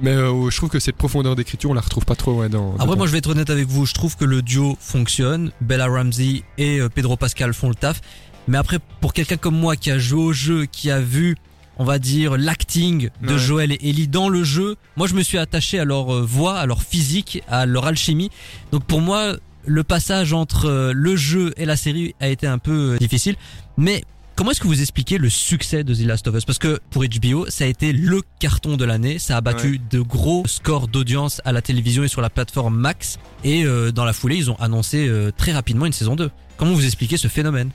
Mais 0.00 0.10
euh, 0.10 0.50
je 0.50 0.56
trouve 0.56 0.70
que 0.70 0.80
cette 0.80 0.96
profondeur 0.96 1.36
d'écriture, 1.36 1.70
on 1.70 1.74
la 1.74 1.80
retrouve 1.82 2.04
pas 2.04 2.16
trop 2.16 2.40
ouais, 2.40 2.48
dans. 2.48 2.72
Après, 2.72 2.86
dedans. 2.86 2.96
moi, 2.96 3.06
je 3.06 3.12
vais 3.12 3.18
être 3.18 3.30
honnête 3.30 3.48
avec 3.48 3.68
vous. 3.68 3.86
Je 3.86 3.94
trouve 3.94 4.16
que 4.16 4.24
le 4.24 4.42
duo 4.42 4.76
fonctionne. 4.80 5.52
Bella 5.60 5.86
Ramsey 5.86 6.42
et 6.58 6.80
euh, 6.80 6.88
Pedro 6.88 7.16
Pascal 7.16 7.54
font 7.54 7.68
le 7.68 7.76
taf. 7.76 8.00
Mais 8.48 8.58
après, 8.58 8.78
pour 9.00 9.12
quelqu'un 9.12 9.36
comme 9.36 9.54
moi 9.56 9.76
qui 9.76 9.92
a 9.92 10.00
joué 10.00 10.20
au 10.20 10.32
jeu, 10.32 10.64
qui 10.66 10.90
a 10.90 10.98
vu, 10.98 11.36
on 11.78 11.84
va 11.84 12.00
dire, 12.00 12.36
l'acting 12.36 13.10
de 13.22 13.32
Ouais. 13.34 13.38
Joël 13.38 13.70
et 13.70 13.78
Ellie 13.88 14.08
dans 14.08 14.28
le 14.28 14.42
jeu, 14.42 14.74
moi, 14.96 15.06
je 15.06 15.14
me 15.14 15.22
suis 15.22 15.38
attaché 15.38 15.78
à 15.78 15.84
leur 15.84 16.12
euh, 16.12 16.22
voix, 16.28 16.58
à 16.58 16.66
leur 16.66 16.82
physique, 16.82 17.40
à 17.46 17.66
leur 17.66 17.86
alchimie. 17.86 18.30
Donc, 18.72 18.82
pour 18.82 19.00
moi, 19.00 19.34
le 19.64 19.84
passage 19.84 20.32
entre 20.32 20.90
le 20.92 21.14
jeu 21.14 21.54
et 21.56 21.66
la 21.66 21.76
série 21.76 22.16
a 22.18 22.26
été 22.26 22.48
un 22.48 22.58
peu 22.58 22.96
difficile. 22.98 23.36
Mais 23.76 24.02
Comment 24.40 24.52
est-ce 24.52 24.60
que 24.60 24.68
vous 24.68 24.80
expliquez 24.80 25.18
le 25.18 25.28
succès 25.28 25.84
de 25.84 25.94
The 25.94 26.00
Last 26.00 26.26
of 26.26 26.34
Us? 26.34 26.46
Parce 26.46 26.58
que 26.58 26.80
pour 26.88 27.04
HBO, 27.04 27.50
ça 27.50 27.64
a 27.64 27.66
été 27.66 27.92
le 27.92 28.22
carton 28.38 28.78
de 28.78 28.86
l'année. 28.86 29.18
Ça 29.18 29.36
a 29.36 29.42
battu 29.42 29.78
de 29.90 30.00
gros 30.00 30.44
scores 30.46 30.88
d'audience 30.88 31.42
à 31.44 31.52
la 31.52 31.60
télévision 31.60 32.04
et 32.04 32.08
sur 32.08 32.22
la 32.22 32.30
plateforme 32.30 32.74
Max. 32.74 33.18
Et 33.44 33.66
euh, 33.66 33.92
dans 33.92 34.06
la 34.06 34.14
foulée, 34.14 34.36
ils 34.36 34.50
ont 34.50 34.56
annoncé 34.58 35.06
euh, 35.06 35.30
très 35.30 35.52
rapidement 35.52 35.84
une 35.84 35.92
saison 35.92 36.16
2. 36.16 36.30
Comment 36.56 36.72
vous 36.72 36.86
expliquez 36.86 37.18
ce 37.18 37.28
phénomène? 37.28 37.68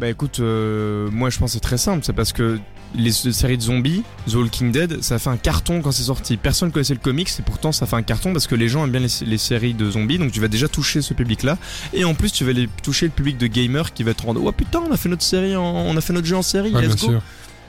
Bah 0.00 0.08
écoute, 0.08 0.40
euh, 0.40 1.08
moi 1.12 1.30
je 1.30 1.38
pense 1.38 1.50
que 1.50 1.54
c'est 1.54 1.60
très 1.60 1.78
simple, 1.78 2.04
c'est 2.04 2.12
parce 2.12 2.32
que 2.32 2.58
les 2.96 3.10
séries 3.12 3.56
de 3.56 3.62
zombies, 3.62 4.02
The 4.28 4.34
Walking 4.34 4.70
Dead, 4.70 5.02
ça 5.02 5.16
a 5.16 5.18
fait 5.18 5.30
un 5.30 5.36
carton 5.36 5.82
quand 5.82 5.90
c'est 5.92 6.04
sorti. 6.04 6.36
Personne 6.36 6.70
connaissait 6.72 6.94
le 6.94 7.00
comics 7.00 7.28
et 7.38 7.42
pourtant 7.42 7.72
ça 7.72 7.86
fait 7.86 7.96
un 7.96 8.02
carton 8.02 8.32
parce 8.32 8.46
que 8.46 8.54
les 8.54 8.68
gens 8.68 8.84
aiment 8.84 8.90
bien 8.92 9.00
les, 9.00 9.26
les 9.26 9.38
séries 9.38 9.74
de 9.74 9.90
zombies, 9.90 10.18
donc 10.18 10.30
tu 10.32 10.40
vas 10.40 10.48
déjà 10.48 10.68
toucher 10.68 11.00
ce 11.02 11.14
public-là. 11.14 11.58
Et 11.92 12.04
en 12.04 12.14
plus 12.14 12.30
tu 12.32 12.44
vas 12.44 12.52
toucher 12.82 13.06
le 13.06 13.12
public 13.12 13.38
de 13.38 13.46
gamers 13.46 13.92
qui 13.92 14.02
va 14.04 14.14
te 14.14 14.22
rendre, 14.22 14.40
oh 14.44 14.52
putain, 14.52 14.80
on 14.80 14.92
a 14.92 14.96
fait 14.96 15.08
notre 15.08 15.22
série, 15.24 15.56
en- 15.56 15.62
on 15.64 15.96
a 15.96 16.00
fait 16.00 16.12
notre 16.12 16.26
jeu 16.26 16.36
en 16.36 16.42
série, 16.42 16.72
Ouais, 16.72 16.80
bien 16.80 16.90
let's 16.90 17.00
go. 17.00 17.10
sûr. 17.12 17.22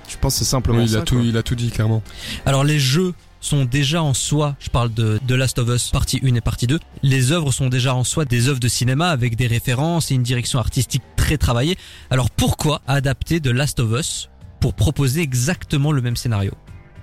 Je 0.08 0.17
pense 0.17 0.34
que 0.34 0.39
c'est 0.39 0.46
simplement 0.46 0.79
Oui, 0.79 0.86
il, 0.86 0.91
ça. 0.91 1.00
a 1.00 1.01
tout, 1.01 1.15
quoi. 1.15 1.24
il 1.25 1.36
a 1.38 1.41
tout 1.44 1.55
dit, 1.55 1.70
clairement. 1.72 2.03
Alors 2.46 2.63
les 2.63 2.77
jeux 2.79 3.13
sont 3.46 3.64
déjà 3.64 4.02
en 4.02 4.16
soi, 4.16 4.56
je 4.60 4.70
parle 4.70 4.92
de 4.92 5.20
The 5.28 5.32
Last 5.32 5.60
of 5.60 5.70
Us 5.70 5.92
partie 5.92 6.20
1 6.24 6.34
et 6.34 6.42
partie 6.42 6.66
2, 6.66 6.80
les 7.04 7.32
œuvres 7.32 7.52
sont 7.52 7.70
déjà 7.70 7.94
en 7.94 8.04
soi 8.04 8.25
des 8.25 8.50
œuvres 8.50 8.60
de 8.60 8.68
cinéma 8.68 9.10
avec 9.10 9.36
des 9.36 9.46
références 9.46 10.10
et 10.10 10.16
une 10.16 10.24
direction 10.24 10.58
artistique 10.58 11.04
très 11.16 11.38
travaillée. 11.38 11.78
Alors 12.10 12.32
pourquoi 12.32 12.82
adapter 12.88 13.40
The 13.40 13.48
Last 13.48 13.80
of 13.80 13.92
Us 14.00 14.30
pour 14.60 14.74
proposer 14.74 15.22
exactement 15.22 15.92
le 15.92 16.02
même 16.02 16.16
scénario? 16.16 16.54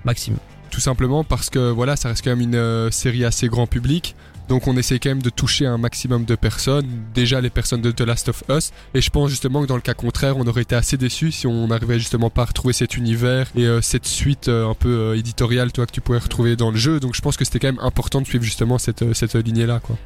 Maxime. 0.05 0.37
Tout 0.71 0.81
simplement 0.81 1.23
parce 1.23 1.49
que 1.49 1.71
voilà, 1.71 1.95
ça 1.95 2.09
reste 2.09 2.25
quand 2.25 2.31
même 2.31 2.41
une 2.41 2.57
euh, 2.57 2.91
série 2.91 3.25
assez 3.25 3.47
grand 3.47 3.69
public. 3.69 4.17
Donc 4.49 4.67
on 4.67 4.77
essaie 4.77 4.99
quand 4.99 5.11
même 5.11 5.23
de 5.23 5.31
toucher 5.31 5.67
un 5.67 5.79
maximum 5.79 6.25
de 6.25 6.35
personnes, 6.35 6.87
déjà 7.15 7.41
les 7.41 7.51
personnes 7.51 7.81
de 7.81 7.91
The 7.91 8.03
Last 8.03 8.29
of 8.29 8.43
Us, 8.51 8.71
et 8.95 9.01
je 9.01 9.11
pense 9.11 9.31
justement 9.31 9.63
que 9.63 9.67
dans 9.67 9.77
le 9.77 9.83
cas 9.83 9.95
contraire, 9.95 10.37
on 10.37 10.47
aurait 10.47 10.63
été 10.63 10.75
assez 10.75 10.97
déçus 10.97 11.33
si 11.33 11.47
on 11.47 11.69
n'arrivait 11.69 11.99
justement 11.99 12.31
pas 12.31 12.43
à 12.43 12.47
retrouver 12.47 12.73
cet 12.73 12.97
univers 12.97 13.51
et 13.57 13.65
euh, 13.65 13.81
cette 13.81 14.07
suite 14.07 14.49
euh, 14.49 14.69
un 14.69 14.75
peu 14.75 14.89
euh, 14.89 15.19
éditoriale, 15.19 15.73
toi, 15.73 15.87
que 15.87 15.93
tu 15.93 16.01
pourrais 16.01 16.19
retrouver 16.19 16.57
dans 16.57 16.71
le 16.71 16.77
jeu. 16.77 17.01
Donc 17.01 17.15
je 17.15 17.21
pense 17.21 17.37
que 17.37 17.45
c'était 17.45 17.59
quand 17.59 17.69
même 17.69 17.81
important 17.81 18.21
de 18.21 18.27
suivre 18.27 18.45
justement 18.45 18.79
cette, 18.79 19.15
cette 19.15 19.35
lignée-là, 19.35 19.81
quoi. 19.81 19.97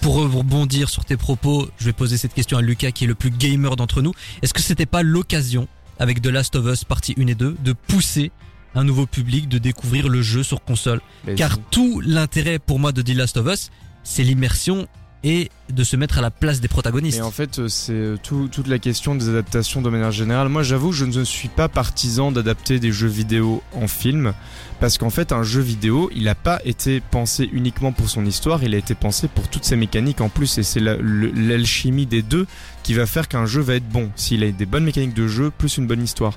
Pour 0.00 0.16
rebondir 0.16 0.90
sur 0.90 1.06
tes 1.06 1.16
propos, 1.16 1.66
je 1.78 1.86
vais 1.86 1.94
poser 1.94 2.18
cette 2.18 2.34
question 2.34 2.58
à 2.58 2.62
Lucas 2.62 2.90
qui 2.90 3.04
est 3.04 3.06
le 3.06 3.14
plus 3.14 3.30
gamer 3.30 3.74
d'entre 3.74 4.02
nous. 4.02 4.12
Est-ce 4.42 4.52
que 4.52 4.60
c'était 4.60 4.84
pas 4.84 5.02
l'occasion, 5.02 5.66
avec 5.98 6.20
The 6.20 6.26
Last 6.26 6.56
of 6.56 6.66
Us 6.66 6.84
partie 6.84 7.14
1 7.18 7.26
et 7.28 7.34
2, 7.34 7.56
de 7.64 7.72
pousser 7.72 8.30
un 8.74 8.84
nouveau 8.84 9.06
public 9.06 9.48
de 9.48 9.58
découvrir 9.58 10.08
le 10.08 10.22
jeu 10.22 10.42
sur 10.42 10.62
console 10.64 11.00
Mais 11.26 11.34
Car 11.34 11.58
tout 11.70 12.00
l'intérêt 12.04 12.58
pour 12.58 12.78
moi 12.78 12.92
de 12.92 13.02
The 13.02 13.10
Last 13.14 13.36
of 13.36 13.46
Us, 13.52 13.70
c'est 14.02 14.22
l'immersion 14.24 14.86
et 15.26 15.50
de 15.70 15.84
se 15.84 15.96
mettre 15.96 16.18
à 16.18 16.20
la 16.20 16.30
place 16.30 16.60
des 16.60 16.68
protagonistes. 16.68 17.16
Et 17.16 17.22
en 17.22 17.30
fait, 17.30 17.58
euh, 17.58 17.68
c'est 17.68 17.94
euh, 17.94 18.18
tout- 18.22 18.48
toute 18.52 18.66
la 18.66 18.78
question 18.78 19.14
des 19.14 19.30
adaptations 19.30 19.80
de 19.80 19.88
manière 19.88 20.10
générale. 20.10 20.50
Moi, 20.50 20.62
j'avoue, 20.62 20.92
je 20.92 21.06
ne 21.06 21.24
suis 21.24 21.48
pas 21.48 21.70
partisan 21.70 22.30
d'adapter 22.30 22.78
des 22.78 22.92
jeux 22.92 23.08
vidéo 23.08 23.62
en 23.72 23.88
film. 23.88 24.34
Parce 24.80 24.98
qu'en 24.98 25.08
fait, 25.08 25.32
un 25.32 25.42
jeu 25.42 25.62
vidéo, 25.62 26.10
il 26.14 26.24
n'a 26.24 26.34
pas 26.34 26.60
été 26.66 27.00
pensé 27.00 27.48
uniquement 27.54 27.92
pour 27.92 28.10
son 28.10 28.26
histoire, 28.26 28.62
il 28.64 28.74
a 28.74 28.76
été 28.76 28.94
pensé 28.94 29.26
pour 29.28 29.48
toutes 29.48 29.64
ses 29.64 29.76
mécaniques 29.76 30.20
en 30.20 30.28
plus. 30.28 30.58
Et 30.58 30.62
c'est 30.62 30.80
l'alchimie 30.80 32.04
des 32.06 32.20
deux 32.22 32.46
qui 32.82 32.94
va 32.94 33.06
faire 33.06 33.28
qu'un 33.28 33.46
jeu 33.46 33.60
va 33.62 33.76
être 33.76 33.88
bon. 33.88 34.10
S'il 34.16 34.42
a 34.44 34.50
des 34.50 34.66
bonnes 34.66 34.84
mécaniques 34.84 35.14
de 35.14 35.26
jeu, 35.26 35.50
plus 35.50 35.78
une 35.78 35.86
bonne 35.86 36.02
histoire. 36.02 36.34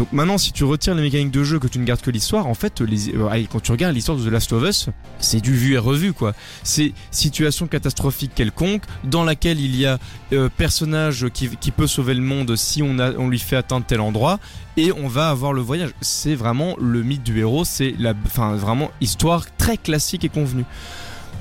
Donc 0.00 0.14
maintenant, 0.14 0.38
si 0.38 0.52
tu 0.52 0.64
retires 0.64 0.94
les 0.94 1.02
mécaniques 1.02 1.30
de 1.30 1.44
jeu, 1.44 1.58
que 1.58 1.66
tu 1.66 1.78
ne 1.78 1.84
gardes 1.84 2.00
que 2.00 2.10
l'histoire, 2.10 2.46
en 2.46 2.54
fait, 2.54 2.80
euh, 2.80 3.44
quand 3.52 3.60
tu 3.60 3.70
regardes 3.70 3.94
l'histoire 3.94 4.16
de 4.16 4.24
The 4.24 4.32
Last 4.32 4.50
of 4.54 4.66
Us, 4.66 4.88
c'est 5.18 5.42
du 5.42 5.54
vu 5.54 5.74
et 5.74 5.78
revu, 5.78 6.14
quoi. 6.14 6.32
C'est 6.62 6.94
situation 7.10 7.66
catastrophique 7.66 8.32
quelconque, 8.34 8.84
dans 9.04 9.24
laquelle 9.24 9.60
il 9.60 9.76
y 9.76 9.84
a 9.84 9.98
euh, 10.32 10.48
personnage 10.56 11.26
qui, 11.28 11.70
peut 11.70 11.86
sauver 11.86 12.14
le 12.14 12.22
monde 12.22 12.56
si 12.56 12.82
on 12.82 13.28
lui 13.28 13.38
fait 13.38 13.56
atteindre 13.56 13.84
tel 13.84 14.00
endroit, 14.00 14.40
et 14.78 14.90
on 14.90 15.06
va 15.06 15.28
avoir 15.28 15.52
le 15.52 15.60
voyage. 15.60 15.90
C'est 16.00 16.34
vraiment 16.34 16.76
le 16.80 17.02
mythe 17.02 17.22
du 17.22 17.38
héros, 17.38 17.66
c'est 17.66 17.94
la, 17.98 18.14
enfin 18.24 18.56
vraiment 18.56 18.90
histoire 19.02 19.54
très 19.58 19.76
classique 19.76 20.24
et 20.24 20.30
convenue. 20.30 20.64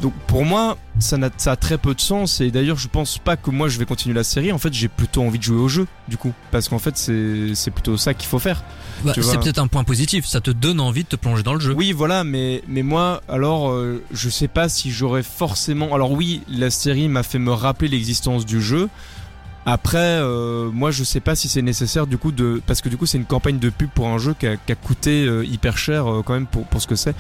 Donc 0.02 0.14
pour 0.28 0.46
moi, 0.46 0.78
ça, 1.00 1.18
n'a, 1.18 1.30
ça 1.38 1.52
a 1.52 1.56
très 1.56 1.78
peu 1.78 1.94
de 1.94 2.00
sens 2.00 2.40
et 2.42 2.52
d'ailleurs 2.52 2.78
je 2.78 2.88
pense 2.88 3.18
pas 3.18 3.36
que 3.36 3.50
moi 3.50 3.68
je 3.68 3.78
vais 3.80 3.86
continuer 3.86 4.16
la 4.16 4.24
série. 4.24 4.52
En 4.52 4.58
fait, 4.58 4.74
j'ai 4.74 4.88
plutôt 4.88 5.24
envie 5.24 5.40
de 5.40 5.44
jouer 5.44 5.60
au 5.60 5.68
jeu 5.68 5.88
du 6.08 6.18
coup, 6.18 6.34
parce 6.52 6.70
qu'en 6.70 6.80
fait 6.80 6.98
c'est, 6.98 7.72
plutôt 7.72 7.98
ça 7.98 8.14
qu'il 8.14 8.28
faut 8.28 8.40
faire. 8.40 8.64
Bah, 9.04 9.14
c'est 9.16 9.40
peut-être 9.40 9.60
un 9.60 9.68
point 9.68 9.84
positif, 9.84 10.26
ça 10.26 10.42
te 10.42 10.52
donne 10.52 10.80
envie 10.80 11.04
de 11.04 11.10
te 11.10 11.16
plonger 11.16 11.44
dans 11.44 11.54
le 11.54 11.60
jeu. 11.60 11.74
Oui, 11.74 11.92
voilà, 11.92 12.24
mais 12.24 12.64
mais 12.68 12.84
moi, 12.84 13.22
alors, 13.28 13.72
euh, 13.72 14.04
je 14.12 14.30
sais 14.30 14.48
pas 14.48 14.70
si 14.70 14.92
j'aurais 14.92 15.24
forcément. 15.24 15.94
Alors 15.94 16.12
oui, 16.12 16.42
la 16.50 16.70
série 16.70 17.08
m'a 17.08 17.24
fait 17.24 17.40
me 17.40 17.52
rappeler 17.52 17.90
l'existence 17.90 18.46
du 18.46 18.62
jeu. 18.62 18.90
Après, 19.66 19.98
euh, 20.00 20.72
moi, 20.72 20.90
je 20.90 21.04
sais 21.04 21.20
pas 21.20 21.36
si 21.36 21.48
c'est 21.50 21.62
nécessaire 21.62 22.08
du 22.08 22.18
coup 22.18 22.32
de 22.32 22.62
parce 22.66 22.82
que 22.82 22.90
du 22.90 22.98
coup, 22.98 23.06
c'est 23.06 23.18
une 23.18 23.26
campagne 23.26 23.60
de 23.60 23.70
pub 23.70 23.90
pour 23.90 24.08
un 24.08 24.18
jeu 24.18 24.34
qui 24.34 24.48
a, 24.48 24.58
qui 24.58 24.72
a 24.72 24.76
coûté 24.76 25.26
euh, 25.26 25.46
hyper 25.46 25.78
cher 25.78 26.08
euh, 26.08 26.22
quand 26.26 26.34
même 26.34 26.48
pour 26.48 26.66
pour 26.66 26.82
ce 26.82 26.88
que 26.88 26.96
c'est. 26.96 27.14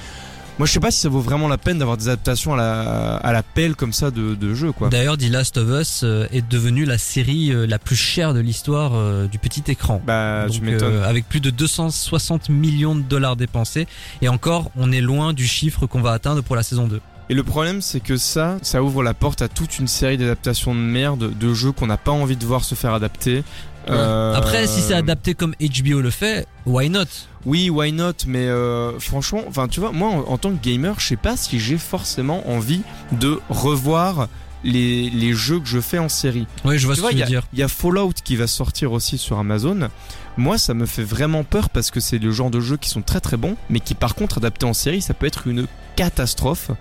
Moi, 0.60 0.66
je 0.68 0.74
sais 0.74 0.80
pas 0.82 0.92
si 0.92 1.00
ça 1.00 1.08
vaut 1.10 1.22
vraiment 1.22 1.48
la 1.48 1.58
peine 1.58 1.80
d'avoir 1.80 1.96
des 1.96 2.10
adaptations 2.10 2.54
à 2.54 2.58
la 2.58 3.16
à 3.16 3.32
la 3.32 3.44
pelle 3.44 3.75
comme 3.78 3.94
ça 3.94 4.12
de 4.12 4.36
de 4.36 4.54
jeu 4.54 4.74
quoi. 4.74 4.89
D'ailleurs, 4.89 5.18
The 5.18 5.30
Last 5.30 5.58
of 5.58 5.70
Us 5.70 6.01
euh, 6.04 6.28
est 6.34 6.46
devenue 6.48 6.84
la 6.84 6.98
série 6.98 7.51
euh, 7.54 7.66
la 7.66 7.80
plus 7.80 7.96
chère 7.96 8.34
de 8.34 8.42
l'histoire 8.42 8.92
euh, 8.94 9.28
du 9.28 9.39
petit 9.39 9.63
écran. 9.72 10.01
Bah, 10.06 10.48
tu 10.51 10.60
m'étonnes. 10.60 10.96
euh, 10.96 11.08
avec 11.10 11.28
plus 11.30 11.39
de 11.39 11.50
260 11.50 12.50
millions 12.50 12.94
de 12.96 13.01
dollars 13.01 13.38
dépensés. 13.38 13.88
Et 14.22 14.28
encore, 14.28 14.70
on 14.75 14.92
est 14.92 15.00
loin 15.01 15.32
du 15.34 15.48
chiffre 15.48 15.86
qu'on 15.88 16.01
va 16.01 16.12
atteindre 16.12 16.44
pour 16.44 16.58
la 16.58 16.63
saison 16.63 16.88
2. 16.88 17.00
Et 17.29 17.36
le 17.36 17.43
problème, 17.43 17.81
c'est 17.81 18.00
que 18.00 18.17
ça, 18.17 18.57
ça 18.63 18.81
ouvre 18.81 19.03
la 19.03 19.13
porte 19.13 19.41
à 19.43 19.48
toute 19.48 19.77
une 19.77 19.88
série 19.88 20.17
d'adaptations 20.17 20.74
de 20.74 20.79
merde, 20.79 21.38
de 21.38 21.53
jeux 21.53 21.71
qu'on 21.71 21.86
n'a 21.88 21.98
pas 21.98 22.12
envie 22.12 22.36
de 22.36 22.45
voir 22.45 22.63
se 22.63 22.74
faire 22.74 22.93
adapter. 22.93 23.43
Euh, 23.88 24.33
Après, 24.36 24.65
si 24.67 24.81
c'est 24.81 24.93
adapté 24.95 25.33
comme 25.36 25.53
HBO 25.59 26.01
le 26.01 26.09
fait, 26.09 26.48
why 26.65 26.89
not? 26.89 27.05
Oui, 27.45 27.69
why 27.69 27.91
not? 27.91 28.13
Mais 28.27 28.48
euh, 28.48 29.00
franchement, 29.00 29.41
enfin, 29.48 29.67
tu 29.67 29.79
vois, 29.79 29.91
moi, 29.91 30.09
en, 30.09 30.19
en 30.33 30.38
tant 30.38 30.51
que 30.51 30.62
gamer, 30.62 31.00
je 31.00 31.07
sais 31.07 31.15
pas 31.17 31.38
si 31.38 31.59
j'ai 31.59 31.77
forcément 31.77 32.48
envie 32.50 32.81
de 33.12 33.39
revoir 33.50 34.27
les, 34.63 35.09
les 35.12 35.33
jeux 35.33 35.59
que 35.59 35.67
je 35.67 35.79
fais 35.79 36.00
en 36.00 36.09
série. 36.09 36.45
Oui, 36.65 36.77
je 36.79 36.86
vois 36.86 36.95
tu 36.95 37.01
ce 37.01 37.07
que 37.07 37.12
il 37.13 37.17
tu 37.17 37.19
veux 37.19 37.24
a- 37.24 37.27
dire. 37.27 37.43
il 37.53 37.59
y 37.59 37.63
a 37.63 37.67
Fallout 37.67 38.13
qui 38.24 38.36
va 38.36 38.48
sortir 38.48 38.91
aussi 38.91 39.17
sur 39.17 39.38
Amazon. 39.39 39.89
Moi, 40.38 40.57
ça 40.57 40.74
me 40.74 40.86
fait 40.86 41.03
vraiment 41.03 41.43
peur 41.43 41.69
parce 41.69 41.91
que 41.91 42.00
c'est 42.00 42.17
le 42.17 42.31
genre 42.31 42.50
de 42.50 42.59
jeux 42.59 42.77
qui 42.77 42.89
sont 42.89 43.01
très 43.01 43.19
très 43.21 43.38
bons, 43.38 43.55
mais 43.69 43.79
qui 43.79 43.93
par 43.93 44.15
contre 44.15 44.38
adaptés 44.39 44.65
en 44.65 44.74
série, 44.74 45.01
ça 45.01 45.13
peut 45.13 45.25
être 45.27 45.48
une 45.48 45.67
catastrophe. 46.00 46.72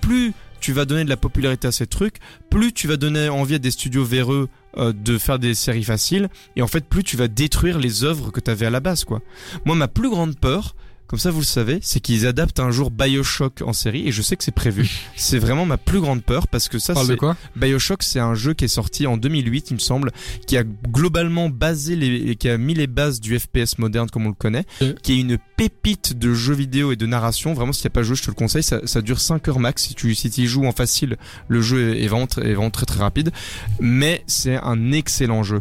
Plus 0.00 0.32
tu 0.60 0.72
vas 0.72 0.86
donner 0.86 1.04
de 1.04 1.10
la 1.10 1.18
popularité 1.18 1.68
à 1.68 1.72
ces 1.72 1.86
trucs, 1.86 2.16
plus 2.48 2.72
tu 2.72 2.88
vas 2.88 2.96
donner 2.96 3.28
envie 3.28 3.56
à 3.56 3.58
des 3.58 3.70
studios 3.70 4.02
véreux 4.02 4.48
euh, 4.78 4.94
de 4.94 5.18
faire 5.18 5.38
des 5.38 5.54
séries 5.54 5.84
faciles, 5.84 6.30
et 6.56 6.62
en 6.62 6.66
fait, 6.66 6.86
plus 6.86 7.04
tu 7.04 7.18
vas 7.18 7.28
détruire 7.28 7.78
les 7.78 8.02
œuvres 8.02 8.30
que 8.30 8.40
tu 8.40 8.50
avais 8.50 8.64
à 8.64 8.70
la 8.70 8.80
base, 8.80 9.04
quoi. 9.04 9.20
Moi, 9.66 9.76
ma 9.76 9.88
plus 9.88 10.08
grande 10.08 10.38
peur, 10.38 10.74
comme 11.12 11.18
ça 11.18 11.30
vous 11.30 11.40
le 11.40 11.44
savez, 11.44 11.78
c'est 11.82 12.00
qu'ils 12.00 12.26
adaptent 12.26 12.58
un 12.58 12.70
jour 12.70 12.90
Bioshock 12.90 13.60
en 13.66 13.74
série, 13.74 14.08
et 14.08 14.12
je 14.12 14.22
sais 14.22 14.34
que 14.34 14.42
c'est 14.42 14.50
prévu. 14.50 14.90
c'est 15.16 15.38
vraiment 15.38 15.66
ma 15.66 15.76
plus 15.76 16.00
grande 16.00 16.22
peur 16.22 16.48
parce 16.48 16.70
que 16.70 16.78
ça, 16.78 16.94
c'est 16.94 17.18
Bioshock, 17.54 18.02
c'est 18.02 18.18
un 18.18 18.32
jeu 18.34 18.54
qui 18.54 18.64
est 18.64 18.68
sorti 18.68 19.06
en 19.06 19.18
2008, 19.18 19.72
il 19.72 19.74
me 19.74 19.78
semble, 19.78 20.10
qui 20.46 20.56
a 20.56 20.64
globalement 20.64 21.50
basé 21.50 21.96
les, 21.96 22.34
qui 22.36 22.48
a 22.48 22.56
mis 22.56 22.72
les 22.72 22.86
bases 22.86 23.20
du 23.20 23.38
FPS 23.38 23.76
moderne 23.76 24.08
comme 24.08 24.24
on 24.24 24.30
le 24.30 24.34
connaît, 24.34 24.64
qui 25.02 25.12
est 25.12 25.20
une 25.20 25.36
pépite 25.58 26.18
de 26.18 26.32
jeux 26.32 26.54
vidéo 26.54 26.92
et 26.92 26.96
de 26.96 27.04
narration. 27.04 27.52
Vraiment, 27.52 27.74
si 27.74 27.82
tu 27.82 27.90
pas 27.90 28.02
joué, 28.02 28.16
je 28.16 28.22
te 28.22 28.30
le 28.30 28.34
conseille. 28.34 28.62
Ça, 28.62 28.80
ça 28.86 29.02
dure 29.02 29.20
5 29.20 29.46
heures 29.48 29.60
max. 29.60 29.82
Si 29.82 29.94
tu 29.94 30.14
si 30.14 30.28
y 30.28 30.46
joues 30.46 30.64
en 30.64 30.72
facile, 30.72 31.18
le 31.48 31.60
jeu 31.60 31.94
est, 31.94 32.06
vraiment, 32.06 32.26
est 32.26 32.54
vraiment 32.54 32.70
très 32.70 32.86
très 32.86 33.00
rapide. 33.00 33.32
Mais 33.80 34.24
c'est 34.26 34.56
un 34.56 34.92
excellent 34.92 35.42
jeu. 35.42 35.60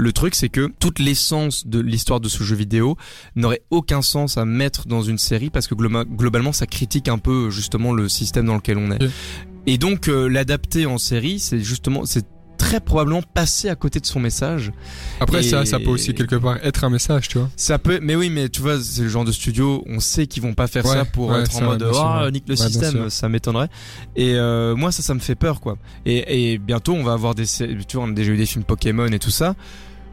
Le 0.00 0.12
truc, 0.12 0.36
c'est 0.36 0.48
que 0.48 0.70
toute 0.78 1.00
l'essence 1.00 1.66
de 1.66 1.80
l'histoire 1.80 2.20
de 2.20 2.28
ce 2.28 2.44
jeu 2.44 2.54
vidéo 2.54 2.96
n'aurait 3.34 3.62
aucun 3.70 4.00
sens 4.00 4.38
à 4.38 4.44
mettre 4.44 4.86
dans 4.86 5.02
une 5.02 5.18
série 5.18 5.50
parce 5.50 5.66
que 5.66 5.74
globa- 5.74 6.04
globalement, 6.04 6.52
ça 6.52 6.66
critique 6.66 7.08
un 7.08 7.18
peu 7.18 7.50
justement 7.50 7.92
le 7.92 8.08
système 8.08 8.46
dans 8.46 8.54
lequel 8.54 8.78
on 8.78 8.92
est. 8.92 8.98
Et 9.66 9.76
donc, 9.76 10.08
euh, 10.08 10.28
l'adapter 10.28 10.86
en 10.86 10.98
série, 10.98 11.40
c'est 11.40 11.60
justement, 11.60 12.06
c'est 12.06 12.24
très 12.58 12.80
probablement 12.80 13.22
passer 13.22 13.68
à 13.68 13.76
côté 13.76 14.00
de 14.00 14.06
son 14.06 14.18
message. 14.18 14.72
Après, 15.20 15.40
Et- 15.40 15.42
ça, 15.48 15.64
ça 15.64 15.78
peut 15.78 15.90
aussi 15.90 16.12
quelque 16.14 16.34
part 16.36 16.56
être 16.64 16.82
un 16.84 16.90
message, 16.90 17.28
tu 17.28 17.38
vois. 17.38 17.48
Ça 17.56 17.78
peut, 17.78 17.98
mais 18.02 18.16
oui, 18.16 18.30
mais 18.30 18.48
tu 18.48 18.60
vois, 18.60 18.80
c'est 18.80 19.02
le 19.02 19.08
genre 19.08 19.24
de 19.24 19.30
studio, 19.32 19.84
on 19.86 20.00
sait 20.00 20.26
qu'ils 20.26 20.42
vont 20.42 20.54
pas 20.54 20.66
faire 20.66 20.84
Ouais, 20.84 20.92
ça 20.94 21.04
pour 21.04 21.28
ouais, 21.28 21.40
être 21.40 21.56
en 21.56 21.64
mode 21.66 21.88
ah 21.94 22.24
ouais. 22.24 22.30
nique 22.32 22.44
le 22.48 22.54
Ouais, 22.56 22.68
système, 22.68 23.10
ça 23.10 23.28
m'étonnerait. 23.28 23.68
Et 24.16 24.34
euh, 24.34 24.74
moi 24.74 24.90
ça, 24.90 25.02
ça 25.02 25.14
me 25.14 25.20
fait 25.20 25.36
peur 25.36 25.60
quoi. 25.60 25.76
Et, 26.06 26.52
et 26.54 26.58
bientôt 26.58 26.94
on 26.94 27.04
va 27.04 27.12
avoir 27.12 27.34
des, 27.36 27.46
tu 27.46 27.96
vois, 27.96 28.04
on 28.04 28.08
a 28.10 28.12
déjà 28.12 28.32
eu 28.32 28.36
des 28.36 28.46
films 28.46 28.64
Pokémon 28.64 29.06
et 29.06 29.18
tout 29.20 29.30
ça. 29.30 29.54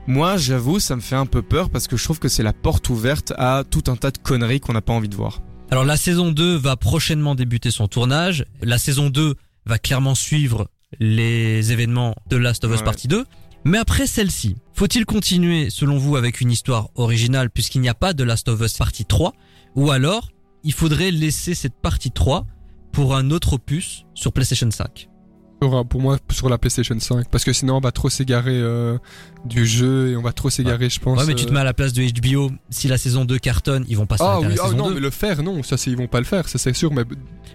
Moi, 0.08 0.38
j'avoue, 0.38 0.80
ça 0.80 0.96
me 0.96 1.02
fait 1.02 1.16
un 1.16 1.26
peu 1.26 1.42
peur 1.42 1.70
parce 1.70 1.88
que 1.88 1.98
je 1.98 2.04
trouve 2.04 2.20
que 2.20 2.28
c'est 2.28 2.44
la 2.44 2.54
porte 2.54 2.90
ouverte 2.90 3.34
à 3.38 3.64
tout 3.70 3.84
un 3.88 3.96
tas 3.96 4.12
de 4.12 4.18
conneries 4.20 4.60
qu'on 4.60 4.74
n'a 4.74 4.82
pas 4.82 4.94
envie 4.94 5.10
de 5.10 5.16
voir. 5.16 5.42
Alors 5.72 5.84
la 5.84 5.98
saison 5.98 6.32
2 6.32 6.56
va 6.58 6.76
prochainement 6.76 7.34
débuter 7.34 7.72
son 7.72 7.88
tournage. 7.88 8.46
La 8.62 8.78
saison 8.78 9.10
2 9.10 9.34
va 9.66 9.80
clairement 9.80 10.14
suivre 10.14 10.68
les 11.00 11.72
événements 11.72 12.16
de 12.30 12.38
Last 12.38 12.64
of 12.66 12.72
Us 12.72 12.78
Ouais. 12.80 12.84
partie 12.86 13.08
2. 13.08 13.26
Mais 13.64 13.80
après 13.80 14.06
celle-ci, 14.06 14.58
faut-il 14.74 15.06
continuer 15.06 15.72
selon 15.72 15.98
vous 15.98 16.18
avec 16.18 16.40
une 16.40 16.52
histoire 16.52 16.90
originale 16.94 17.50
puisqu'il 17.50 17.82
n'y 17.82 17.90
a 17.90 17.96
pas 17.96 18.14
de 18.14 18.24
Last 18.24 18.48
of 18.48 18.62
Us 18.62 18.74
partie 18.78 19.06
3 19.06 19.34
Ou 19.74 19.90
alors, 19.90 20.30
il 20.64 20.72
faudrait 20.74 21.10
laisser 21.10 21.56
cette 21.56 21.82
partie 21.82 22.12
3 22.12 22.46
pour 22.92 23.16
un 23.16 23.32
autre 23.32 23.54
opus 23.54 24.06
sur 24.14 24.32
PlayStation 24.32 24.70
5 24.70 25.10
Pour, 25.62 25.88
pour 25.88 26.02
moi, 26.02 26.18
sur 26.32 26.50
la 26.50 26.58
PlayStation 26.58 27.00
5. 27.00 27.30
Parce 27.30 27.44
que 27.46 27.54
sinon, 27.54 27.78
on 27.78 27.80
va 27.80 27.92
trop 27.92 28.10
s'égarer 28.10 28.52
euh, 28.54 28.98
du 29.46 29.66
jeu 29.66 30.10
et 30.12 30.16
on 30.18 30.22
va 30.22 30.34
trop 30.34 30.50
s'égarer, 30.50 30.90
je 30.90 31.00
pense. 31.00 31.18
Ouais 31.20 31.26
mais 31.26 31.34
tu 31.34 31.46
te 31.46 31.50
euh. 31.50 31.54
mets 31.54 31.62
à 31.62 31.64
la 31.64 31.74
place 31.74 31.94
de 31.94 32.04
HBO, 32.04 32.52
si 32.70 32.88
la 32.90 32.98
saison 32.98 33.24
2 33.26 33.40
cartonne, 33.40 33.86
ils 33.88 33.96
vont 33.96 34.06
pas 34.06 34.18
Ah 34.20 34.40
oui, 34.42 34.46
à 34.46 34.50
la 34.50 34.56
ah 34.60 34.66
saison 34.66 34.78
non, 34.78 34.90
2. 34.90 34.96
mais 34.96 35.00
le 35.00 35.10
faire, 35.10 35.42
non, 35.44 35.64
ça 35.64 35.78
c'est 35.78 35.90
ils 35.90 35.98
vont 35.98 36.08
pas 36.08 36.20
le 36.20 36.26
faire, 36.26 36.50
ça 36.50 36.58
c'est 36.58 36.74
sûr, 36.76 36.92
mais 36.94 37.04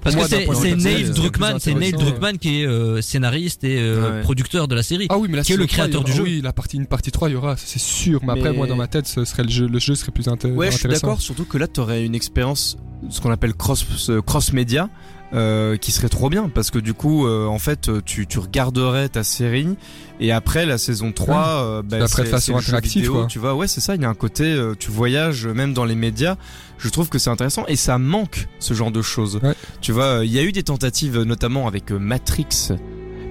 Parce 0.02 0.16
moi, 0.16 0.25
que 0.25 0.30
c'est 0.54 0.75
Neil 0.76 1.11
Druckmann, 1.11 1.59
c'est 1.61 1.75
Neil 1.75 1.88
intéressant, 1.88 2.11
Druckmann 2.11 2.38
qui 2.38 2.62
est 2.62 2.66
euh, 2.66 3.02
scénariste 3.02 3.64
et 3.64 3.78
euh, 3.78 4.16
Ouais. 4.16 4.23
producteur 4.23 4.66
de 4.66 4.75
la 4.75 4.83
série. 4.83 5.07
ah 5.11 5.19
oui, 5.19 5.28
mais 5.30 5.37
la 5.37 5.42
Qui 5.45 5.52
est 5.52 5.57
le 5.57 5.66
3, 5.66 5.85
créateur 5.85 6.00
il 6.00 6.09
y 6.09 6.12
du 6.14 6.19
aura- 6.21 6.26
jeu. 6.28 6.35
Oui, 6.37 6.40
la 6.42 6.52
partie 6.54 6.78
une 6.78 6.87
partie 6.87 7.11
3, 7.12 7.28
il 7.28 7.33
y 7.33 7.37
aura, 7.37 7.57
c'est 7.59 7.78
sûr, 7.78 8.21
mais, 8.25 8.33
après 8.33 8.52
moi 8.54 8.66
dans 8.66 8.76
ma 8.76 8.87
tête, 8.88 9.07
ce 9.07 9.25
serait 9.26 9.42
le 9.45 9.50
jeu, 9.50 9.69
le 9.69 9.78
jeu 9.78 9.95
serait 9.95 10.11
plus 10.11 10.26
inté- 10.26 10.50
Ouais, 10.50 10.66
je 10.71 10.76
suis 10.78 10.87
intéressant. 10.87 11.09
d'accord, 11.09 11.21
surtout 11.21 11.45
que 11.45 11.59
là, 11.59 11.66
t'aurais 11.69 12.04
une 12.07 12.14
expérience, 12.14 12.78
ce 13.11 13.21
qu'on 13.21 13.30
appelle 13.30 13.52
cross, 13.54 13.85
cross 14.26 14.52
média, 14.54 14.88
euh, 15.32 15.76
qui 15.76 15.92
serait 15.92 16.08
trop 16.08 16.28
bien, 16.28 16.49
parce 16.49 16.70
que 16.70 16.78
du 16.78 16.94
coup, 16.94 17.26
euh, 17.26 17.46
en 17.46 17.58
fait, 17.58 17.90
tu, 18.04 18.26
tu 18.26 18.38
regarderais 18.38 19.08
ta 19.08 19.22
série, 19.22 19.76
et 20.20 20.32
après 20.32 20.66
la 20.66 20.76
saison 20.78 21.12
3, 21.12 21.37
euh, 21.38 21.82
bah, 21.82 21.99
Après, 22.02 22.25
de 22.25 22.28
façon 22.28 22.56
interactive, 22.56 23.02
vidéo, 23.02 23.14
quoi. 23.14 23.26
tu 23.26 23.38
vois, 23.38 23.54
ouais, 23.54 23.68
c'est 23.68 23.80
ça, 23.80 23.94
il 23.94 24.02
y 24.02 24.04
a 24.04 24.08
un 24.08 24.14
côté, 24.14 24.44
euh, 24.44 24.75
tu 24.78 24.90
voyages 24.90 25.46
même 25.46 25.72
dans 25.72 25.84
les 25.84 25.94
médias, 25.94 26.37
je 26.78 26.88
trouve 26.88 27.08
que 27.08 27.18
c'est 27.18 27.30
intéressant, 27.30 27.64
et 27.68 27.76
ça 27.76 27.99
manque 27.99 28.49
ce 28.58 28.75
genre 28.75 28.90
de 28.90 29.02
choses. 29.02 29.40
Ouais. 29.42 29.54
Tu 29.80 29.92
vois, 29.92 30.04
euh, 30.04 30.25
il 30.25 30.32
y 30.32 30.38
a 30.38 30.42
eu 30.42 30.52
des 30.52 30.62
tentatives, 30.62 31.18
euh, 31.18 31.25
notamment 31.25 31.66
avec 31.66 31.90
euh, 31.92 31.99
Matrix, 31.99 32.72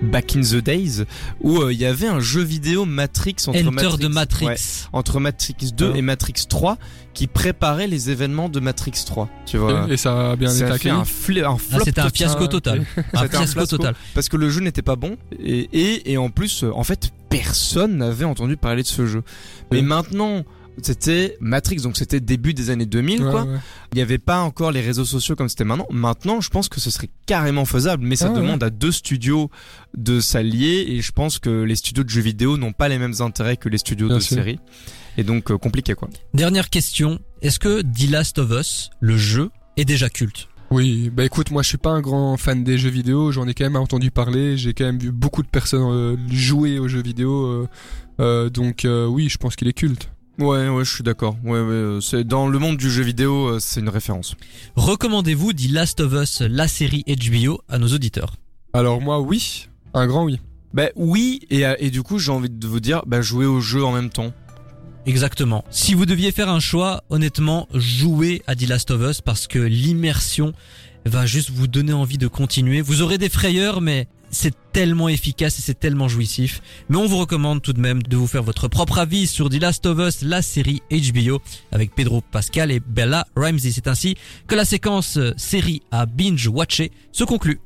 Back 0.01 0.36
in 0.38 0.41
the 0.41 0.56
Days, 0.63 1.03
où 1.41 1.58
euh, 1.62 1.74
il 1.74 1.79
y 1.79 1.86
avait 1.86 2.08
un 2.08 2.20
jeu 2.22 2.41
vidéo 2.41 2.86
Matrix 2.86 3.36
entre 3.48 3.60
Enter 3.60 3.70
Matrix, 3.72 3.98
de 3.98 4.08
Matrix. 4.08 4.46
ouais, 4.48 4.56
entre 4.94 5.20
Matrix 5.20 5.56
2 5.75 5.91
Ah. 5.94 5.98
et 5.98 6.01
Matrix 6.01 6.34
3 6.48 6.77
qui 7.13 7.27
préparait 7.27 7.88
les 7.88 8.10
événements 8.10 8.48
de 8.48 8.60
Matrix 8.62 8.94
3. 9.06 9.27
Tu 9.46 9.58
vois. 9.58 9.88
Et, 9.89 9.94
et 9.94 9.98
ça 9.98 10.32
a 10.32 10.36
bien 10.38 10.51
été 10.53 10.63
accueilli. 10.63 10.91
un, 10.96 11.00
un 11.00 11.01
Ah, 11.01 11.06
flop 11.06 11.79
c'était 11.84 12.00
un 12.00 12.03
total. 12.06 12.12
fiasco 12.12 12.48
total. 12.48 12.79
Un 13.13 13.22
C'était 13.24 13.36
un 13.38 13.39
fiasco 13.41 13.65
total. 13.65 13.96
parce 14.13 14.29
que 14.29 14.38
le 14.38 14.50
jeu 14.50 14.62
n'était 14.62 14.82
pas 14.82 14.96
bon 14.96 15.18
et, 15.38 15.68
et, 15.74 16.12
et 16.13 16.18
en 16.18 16.29
plus 16.29 16.63
en 16.74 16.84
fait 16.84 17.12
personne 17.29 17.98
n'avait 17.98 18.25
entendu 18.25 18.56
parler 18.58 18.84
de 18.84 18.88
ce 18.88 19.06
jeu. 19.06 19.24
Mais 19.72 19.79
Ouais. 19.79 19.84
maintenant 19.84 20.44
c'était 20.83 21.38
Matrix 21.39 21.77
donc 21.77 21.98
c'était 21.98 22.19
début 22.19 22.53
des 22.53 22.69
années 22.69 22.86
2000 22.86 23.24
Ouais, 23.24 23.31
quoi. 23.31 23.43
ouais. 23.43 23.57
Il 23.93 23.95
n'y 23.95 24.01
avait 24.01 24.17
pas 24.17 24.39
encore 24.41 24.71
les 24.71 24.81
réseaux 24.81 25.05
sociaux 25.05 25.36
comme 25.36 25.50
c'était 25.50 25.63
maintenant. 25.63 25.88
Maintenant, 25.91 26.41
je 26.41 26.50
pense 26.50 26.69
que 26.69 26.79
ce 26.79 26.89
serait 26.91 27.09
carrément 27.25 27.65
faisable, 27.65 28.05
mais 28.05 28.15
ça 28.15 28.27
Ah 28.29 28.33
ouais. 28.33 28.41
demande 28.41 28.63
à 28.63 28.69
deux 28.69 28.91
studios 28.91 29.50
de 29.98 30.19
s'allier 30.19 30.86
et 30.89 31.01
je 31.01 31.12
pense 31.12 31.39
que 31.39 31.50
les 31.63 31.75
studios 31.75 32.03
de 32.03 32.09
jeux 32.09 32.21
vidéo 32.21 32.57
n'ont 32.57 32.74
pas 32.74 32.89
les 32.89 32.98
mêmes 33.00 33.15
intérêts 33.19 33.57
que 33.57 33.69
les 33.69 33.77
studios 33.77 34.07
Bien 34.07 34.17
de 34.17 34.21
sûr. 34.21 34.36
séries. 34.38 34.59
Et 35.17 35.24
donc 35.24 35.51
euh, 35.51 35.57
compliqué 35.57 35.93
quoi. 35.95 36.09
Dernière 36.33 36.69
question. 36.69 37.19
Est-ce 37.41 37.59
que 37.59 37.81
The 37.81 38.09
Last 38.12 38.38
of 38.39 38.51
Us, 38.51 38.89
le 39.00 39.17
jeu, 39.17 39.50
est 39.77 39.86
déjà 39.86 40.09
culte? 40.09 40.48
Oui, 40.71 41.09
bah 41.12 41.25
écoute, 41.25 41.50
moi 41.50 41.63
je 41.63 41.67
suis 41.69 41.79
pas 41.79 41.89
un 41.89 42.00
grand 42.01 42.38
fan 42.38 42.63
des 42.63 42.77
jeux 42.77 42.91
vidéo, 42.91 43.31
j'en 43.31 43.48
ai 43.48 43.55
quand 43.55 43.63
même 43.63 43.75
entendu 43.75 44.12
parler, 44.12 44.55
j'ai 44.55 44.75
quand 44.75 44.83
même 44.86 45.00
vu 45.00 45.12
beaucoup 45.12 45.41
de 45.41 45.48
personnes 45.48 45.81
euh, 45.91 46.15
jouer 46.31 46.77
aux 46.77 46.88
jeux 46.88 47.01
vidéo, 47.01 47.43
euh, 47.48 47.67
euh, 48.19 48.50
donc 48.51 48.86
euh, 48.86 49.07
oui, 49.07 49.29
je 49.29 49.38
pense 49.39 49.55
qu'il 49.55 49.67
est 49.67 49.74
culte. 49.74 50.12
Ouais, 50.39 50.69
ouais, 50.69 50.86
je 50.86 50.93
suis 50.93 51.03
d'accord. 51.03 51.36
Ouais, 51.43 51.51
ouais, 51.51 51.58
euh, 51.58 52.00
c'est 52.01 52.24
dans 52.24 52.48
le 52.48 52.58
monde 52.60 52.77
du 52.77 52.89
jeu 52.89 53.03
vidéo, 53.03 53.48
euh, 53.48 53.60
c'est 53.60 53.81
une 53.81 53.89
référence. 53.89 54.36
Recommandez-vous 54.77 55.51
The 55.51 55.69
Last 55.69 56.00
of 56.00 56.13
Us, 56.13 56.41
la 56.41 56.69
série 56.69 57.03
HBO, 57.05 57.62
à 57.67 57.77
nos 57.77 57.89
auditeurs? 57.89 58.36
Alors 58.72 59.01
moi, 59.01 59.19
oui, 59.19 59.67
un 59.93 60.08
grand 60.08 60.24
oui. 60.24 60.39
Bah 60.74 60.89
oui, 60.96 61.41
et, 61.50 61.65
euh, 61.65 61.75
et 61.79 61.89
du 61.89 62.03
coup 62.03 62.19
j'ai 62.19 62.31
envie 62.31 62.50
de 62.50 62.67
vous 62.67 62.79
dire, 62.79 63.03
bah 63.05 63.22
jouez 63.22 63.46
au 63.46 63.60
jeu 63.60 63.84
en 63.84 63.91
même 63.91 64.10
temps. 64.10 64.31
Exactement. 65.05 65.65
Si 65.72 65.93
vous 65.93 66.05
deviez 66.05 66.31
faire 66.31 66.50
un 66.50 66.60
choix, 66.62 67.03
honnêtement, 67.10 67.67
jouez 67.74 68.41
à 68.48 68.55
The 68.55 68.69
Last 68.69 68.91
of 68.91 69.01
Us 69.10 69.22
parce 69.22 69.46
que 69.46 69.60
l'immersion 69.60 70.53
va 71.05 71.25
juste 71.25 71.50
vous 71.50 71.67
donner 71.67 71.93
envie 71.93 72.17
de 72.17 72.27
continuer. 72.27 72.79
Vous 72.79 73.01
aurez 73.01 73.17
des 73.17 73.29
frayeurs, 73.29 73.81
mais 73.81 74.08
c'est 74.29 74.53
tellement 74.71 75.09
efficace 75.09 75.57
et 75.59 75.62
c'est 75.62 75.79
tellement 75.79 76.07
jouissif. 76.07 76.62
Mais 76.89 76.98
on 76.98 77.07
vous 77.07 77.17
recommande 77.17 77.62
tout 77.62 77.74
de 77.74 77.79
même 77.79 78.03
de 78.03 78.15
vous 78.15 78.27
faire 78.27 78.43
votre 78.43 78.67
propre 78.67 79.00
avis 79.00 79.27
sur 79.27 79.50
The 79.50 79.59
Last 79.62 79.86
of 79.86 79.98
Us, 80.00 80.21
la 80.21 80.41
série 80.41 80.81
HBO, 80.91 81.41
avec 81.71 81.95
Pedro 81.95 82.21
Pascal 82.21 82.71
et 82.71 82.79
Bella 82.79 83.25
Ramsey. 83.36 83.71
C'est 83.71 83.88
ainsi 83.88 84.15
que 84.48 84.55
la 84.55 84.65
séquence 84.65 85.17
euh, 85.17 85.33
série 85.38 85.81
à 85.91 86.05
binge-watcher 86.05 86.91
se 87.12 87.24
conclut. 87.24 87.57